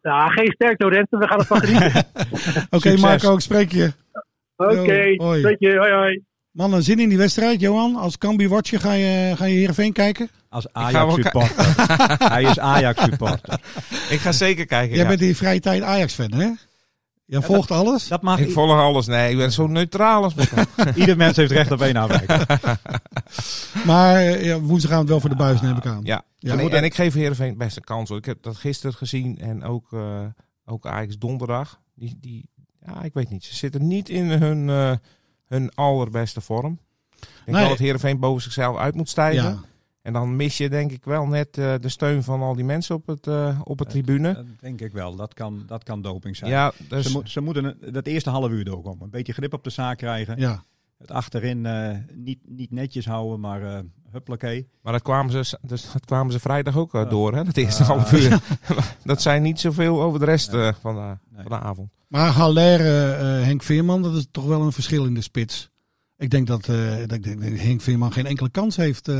Ja, 0.00 0.28
geen 0.28 0.52
sterkte, 0.52 0.88
Rente. 0.88 1.16
We 1.16 1.28
gaan 1.28 1.38
het 1.38 1.46
van 1.46 1.60
genieten. 1.60 2.04
Oké, 2.70 2.76
okay, 2.76 2.96
Marco, 2.96 3.34
ik 3.34 3.40
spreek 3.40 3.72
je. 3.72 3.92
Oké, 4.56 4.80
okay, 4.80 5.14
hoi. 5.16 5.56
je. 5.58 5.76
Hoi, 5.76 5.92
hoi. 5.92 6.22
Mannen, 6.50 6.82
zin 6.82 6.98
in 6.98 7.08
die 7.08 7.18
wedstrijd, 7.18 7.60
Johan. 7.60 7.96
Als 7.96 8.18
Cambi 8.18 8.48
watcher 8.48 8.80
ga 8.80 8.92
je, 8.92 9.32
ga 9.36 9.44
je 9.44 9.56
Heerenveen 9.56 9.92
kijken? 9.92 10.28
Als 10.48 10.72
Ajax-supporter. 10.72 11.64
Hij 12.32 12.42
is 12.42 12.58
Ajax-supporter. 12.58 13.60
ik 14.10 14.18
ga 14.18 14.32
zeker 14.32 14.66
kijken, 14.66 14.94
Jij 14.94 15.02
ja. 15.02 15.08
bent 15.08 15.20
in 15.20 15.26
je 15.26 15.34
vrije 15.34 15.60
tijd 15.60 15.82
Ajax-fan, 15.82 16.32
hè? 16.32 16.50
Jij 17.26 17.42
volgt 17.42 17.68
dat, 17.68 17.78
alles? 17.78 18.08
Dat 18.08 18.22
mag 18.22 18.38
ik 18.38 18.50
volg 18.50 18.70
alles. 18.70 19.06
Nee, 19.06 19.30
ik 19.30 19.36
ben 19.36 19.52
zo 19.52 19.66
neutraal 19.66 20.22
als 20.22 20.34
Ieder 20.94 21.16
mens 21.16 21.36
heeft 21.36 21.50
recht 21.50 21.70
op 21.70 21.80
één 21.80 21.96
afwijking. 21.96 22.58
maar 23.86 24.22
ja, 24.22 24.60
woensdagavond 24.60 25.08
wel 25.08 25.20
voor 25.20 25.30
de 25.30 25.36
buis, 25.36 25.60
neem 25.60 25.76
ik 25.76 25.86
aan. 25.86 26.00
Ja, 26.02 26.22
ja. 26.38 26.52
En, 26.52 26.58
ik, 26.58 26.72
en 26.72 26.84
ik 26.84 26.94
geef 26.94 27.14
Heerenveen 27.14 27.56
best 27.56 27.76
een 27.76 27.84
kans. 27.84 28.08
Hoor. 28.08 28.18
Ik 28.18 28.24
heb 28.24 28.42
dat 28.42 28.56
gisteren 28.56 28.96
gezien 28.96 29.38
en 29.38 29.64
ook, 29.64 29.92
uh, 29.92 30.20
ook 30.64 30.86
Ajax 30.86 31.18
donderdag. 31.18 31.80
Die, 31.94 32.18
die, 32.20 32.50
ja, 32.86 33.02
ik 33.02 33.14
weet 33.14 33.30
niet. 33.30 33.44
Ze 33.44 33.54
zitten 33.54 33.86
niet 33.86 34.08
in 34.08 34.30
hun, 34.30 34.68
uh, 34.68 34.92
hun 35.46 35.74
allerbeste 35.74 36.40
vorm. 36.40 36.80
Ik 37.12 37.28
denk 37.44 37.46
nee. 37.46 37.60
wel 37.60 37.68
dat 37.68 37.78
Heerenveen 37.78 38.20
boven 38.20 38.42
zichzelf 38.42 38.76
uit 38.76 38.94
moet 38.94 39.08
stijgen. 39.08 39.64
En 40.06 40.12
dan 40.12 40.36
mis 40.36 40.56
je 40.56 40.68
denk 40.68 40.92
ik 40.92 41.04
wel 41.04 41.26
net 41.26 41.58
uh, 41.58 41.74
de 41.80 41.88
steun 41.88 42.22
van 42.22 42.40
al 42.40 42.54
die 42.54 42.64
mensen 42.64 42.94
op 42.94 43.06
het, 43.06 43.26
uh, 43.26 43.60
op 43.64 43.78
het 43.78 43.90
tribune. 43.90 44.34
Dat 44.34 44.44
denk 44.60 44.80
ik 44.80 44.92
wel. 44.92 45.16
Dat 45.16 45.34
kan, 45.34 45.62
dat 45.66 45.84
kan 45.84 46.02
doping 46.02 46.36
zijn. 46.36 46.50
Ja, 46.50 46.72
dus... 46.88 47.06
ze, 47.06 47.12
mo 47.12 47.20
ze, 47.24 47.40
moeten 47.40 47.78
dat 47.92 48.06
eerste 48.06 48.30
half 48.30 48.50
uur 48.50 48.64
doorkomen. 48.64 49.02
Een 49.02 49.10
beetje 49.10 49.32
grip 49.32 49.52
op 49.52 49.64
de 49.64 49.70
zaak 49.70 49.98
krijgen. 49.98 50.38
Ja. 50.38 50.64
Het 50.98 51.10
achterin 51.10 51.64
uh, 51.64 51.90
niet, 52.12 52.38
niet 52.44 52.70
netjes 52.70 53.06
houden, 53.06 53.40
maar 53.40 53.62
uh. 53.62 53.78
Maar 54.82 54.92
dat 54.92 55.02
kwamen 55.02 55.44
ze, 55.44 55.58
dus, 55.62 55.92
dat 55.92 56.04
kwamen 56.04 56.32
ze 56.32 56.40
vrijdag 56.40 56.76
ook 56.76 56.94
uh, 56.94 57.10
door, 57.10 57.34
hè? 57.34 57.44
Dat 57.44 57.56
eerste 57.56 57.82
half 57.82 58.12
uur. 58.12 58.40
dat 59.04 59.22
zijn 59.22 59.42
niet 59.42 59.60
zoveel 59.60 60.02
over 60.02 60.18
de 60.18 60.24
rest 60.24 60.52
nee. 60.52 60.72
van, 60.80 60.94
de, 60.94 61.34
nee. 61.34 61.42
van 61.42 61.58
de 61.58 61.64
avond. 61.64 61.90
Maar 62.08 62.30
Haller, 62.30 62.80
Henk 63.44 63.62
Veerman, 63.62 64.02
dat 64.02 64.14
is 64.14 64.26
toch 64.30 64.46
wel 64.46 64.62
een 64.62 64.72
verschil 64.72 65.04
in 65.04 65.14
de 65.14 65.20
spits. 65.20 65.70
Ik 66.16 66.30
denk 66.30 66.46
dat, 66.46 66.64
dat 67.06 67.24
Henk 67.40 67.80
Veerman 67.80 68.12
geen 68.12 68.26
enkele 68.26 68.50
kans 68.50 68.76
heeft 68.76 69.10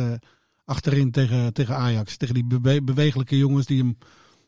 achterin 0.67 1.11
tegen, 1.11 1.53
tegen 1.53 1.77
Ajax. 1.77 2.17
Tegen 2.17 2.35
die 2.35 2.45
bewe 2.45 2.83
bewegelijke 2.83 3.39
jongens 3.39 3.67
die 3.67 3.79
hem. 3.79 3.99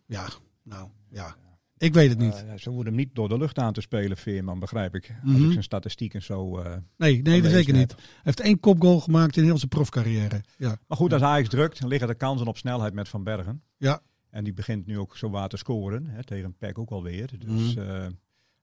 Ja, 0.06 0.28
nou 0.62 0.88
ja. 1.10 1.36
Ik 1.78 1.94
weet 1.94 2.08
het 2.08 2.18
niet. 2.18 2.44
Uh, 2.46 2.52
ze 2.56 2.68
hoeven 2.68 2.86
hem 2.86 2.94
niet 2.94 3.14
door 3.14 3.28
de 3.28 3.38
lucht 3.38 3.58
aan 3.58 3.72
te 3.72 3.80
spelen, 3.80 4.16
Veerman, 4.16 4.58
begrijp 4.58 4.94
ik. 4.94 5.08
Als 5.08 5.18
mm 5.22 5.34
-hmm. 5.34 5.44
ik 5.44 5.50
zijn 5.50 5.62
statistieken 5.62 6.22
zo. 6.22 6.58
Uh, 6.58 6.74
nee, 6.96 7.22
nee 7.22 7.42
dat 7.42 7.50
zeker 7.50 7.74
niet. 7.74 7.94
Hij 7.94 8.04
heeft 8.22 8.40
één 8.40 8.60
kopgoal 8.60 9.00
gemaakt 9.00 9.36
in 9.36 9.44
heel 9.44 9.58
zijn 9.58 9.68
profcarrière. 9.68 10.40
Ja. 10.56 10.78
Maar 10.86 10.96
goed, 10.96 11.12
als 11.12 11.22
Ajax 11.22 11.48
drukt, 11.48 11.80
dan 11.80 11.88
liggen 11.88 12.08
de 12.08 12.14
kansen 12.14 12.46
op 12.46 12.56
snelheid 12.56 12.94
met 12.94 13.08
Van 13.08 13.24
Bergen. 13.24 13.62
Ja. 13.76 14.00
En 14.30 14.44
die 14.44 14.52
begint 14.52 14.86
nu 14.86 14.98
ook 14.98 15.16
zo 15.16 15.30
waar 15.30 15.48
te 15.48 15.56
scoren. 15.56 16.06
Hè, 16.06 16.24
tegen 16.24 16.56
Peck 16.56 16.78
ook 16.78 16.90
alweer. 16.90 17.30
Dus 17.38 17.74
mm 17.74 17.82
-hmm. 17.82 17.94
uh, 17.94 18.06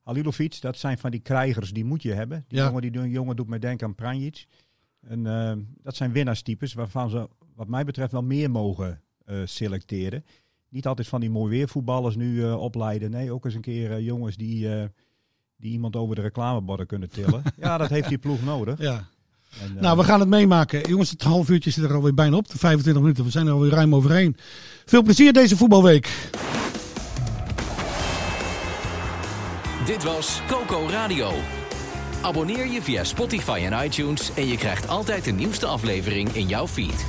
Halilovic, 0.02 0.62
dat 0.62 0.78
zijn 0.78 0.98
van 0.98 1.12
die 1.12 1.20
krijgers, 1.20 1.74
die 1.74 1.86
moet 1.86 2.02
je 2.02 2.14
hebben. 2.14 2.46
Die 2.48 2.60
ja. 2.60 2.66
jongen, 2.66 2.82
die 2.82 3.10
jongen 3.10 3.36
doet 3.36 3.48
mij 3.48 3.60
denken 3.60 3.88
aan 3.88 3.96
Pranjic. 3.96 4.46
En 5.02 5.26
uh, 5.26 5.54
dat 5.82 5.96
zijn 5.96 6.12
winnaarstypes 6.12 6.74
waarvan 6.74 7.10
ze, 7.10 7.30
wat 7.56 7.68
mij 7.68 7.84
betreft, 7.84 8.12
wel 8.12 8.24
meer 8.24 8.52
mogen 8.52 9.02
uh, 9.26 9.42
selecteren. 9.46 10.26
Niet 10.70 10.88
altijd 10.88 11.08
van 11.08 11.20
die 11.20 11.30
mooi 11.30 11.50
weervoetballers 11.50 12.16
nu 12.16 12.36
uh, 12.36 12.62
opleiden. 12.62 13.12
Nee, 13.12 13.32
ook 13.32 13.46
eens 13.46 13.54
een 13.54 13.62
keer 13.62 14.02
jongens 14.02 14.36
die, 14.36 14.70
die 15.58 15.72
iemand 15.72 15.96
over 15.96 16.16
de 16.16 16.22
reclameborden 16.22 16.88
kunnen 16.88 17.10
tillen. 17.10 17.44
ja, 17.58 17.78
dat 17.78 17.90
heeft 17.90 18.10
die 18.10 18.18
ploeg 18.18 18.44
nodig. 18.44 18.80
Ja. 18.80 19.08
En, 19.62 19.78
nou, 19.82 19.98
we 19.98 20.04
gaan 20.04 20.20
het 20.20 20.30
meemaken. 20.30 20.90
Jongens, 20.90 21.10
het 21.10 21.24
half 21.24 21.50
uurtje 21.50 21.72
zit 21.72 21.84
er 21.84 21.94
alweer 21.94 22.14
bijna 22.14 22.36
op. 22.36 22.48
De 22.50 22.58
25 22.58 23.02
minuten. 23.02 23.24
We 23.24 23.32
zijn 23.32 23.48
er 23.48 23.54
alweer 23.54 23.72
ruim 23.72 23.96
overheen. 23.96 24.38
Veel 24.86 25.04
plezier 25.04 25.34
deze 25.34 25.58
voetbalweek. 25.58 26.30
Dit 29.86 30.04
was 30.04 30.42
Coco 30.48 30.88
Radio. 30.90 31.32
Abonneer 32.22 32.68
je 32.68 32.82
via 32.82 33.04
Spotify 33.04 33.68
en 33.72 33.86
iTunes 33.86 34.34
en 34.34 34.48
je 34.48 34.58
krijgt 34.58 34.88
altijd 34.88 35.24
de 35.24 35.32
nieuwste 35.32 35.66
aflevering 35.66 36.30
in 36.30 36.48
jouw 36.48 36.68
feed. 36.68 37.06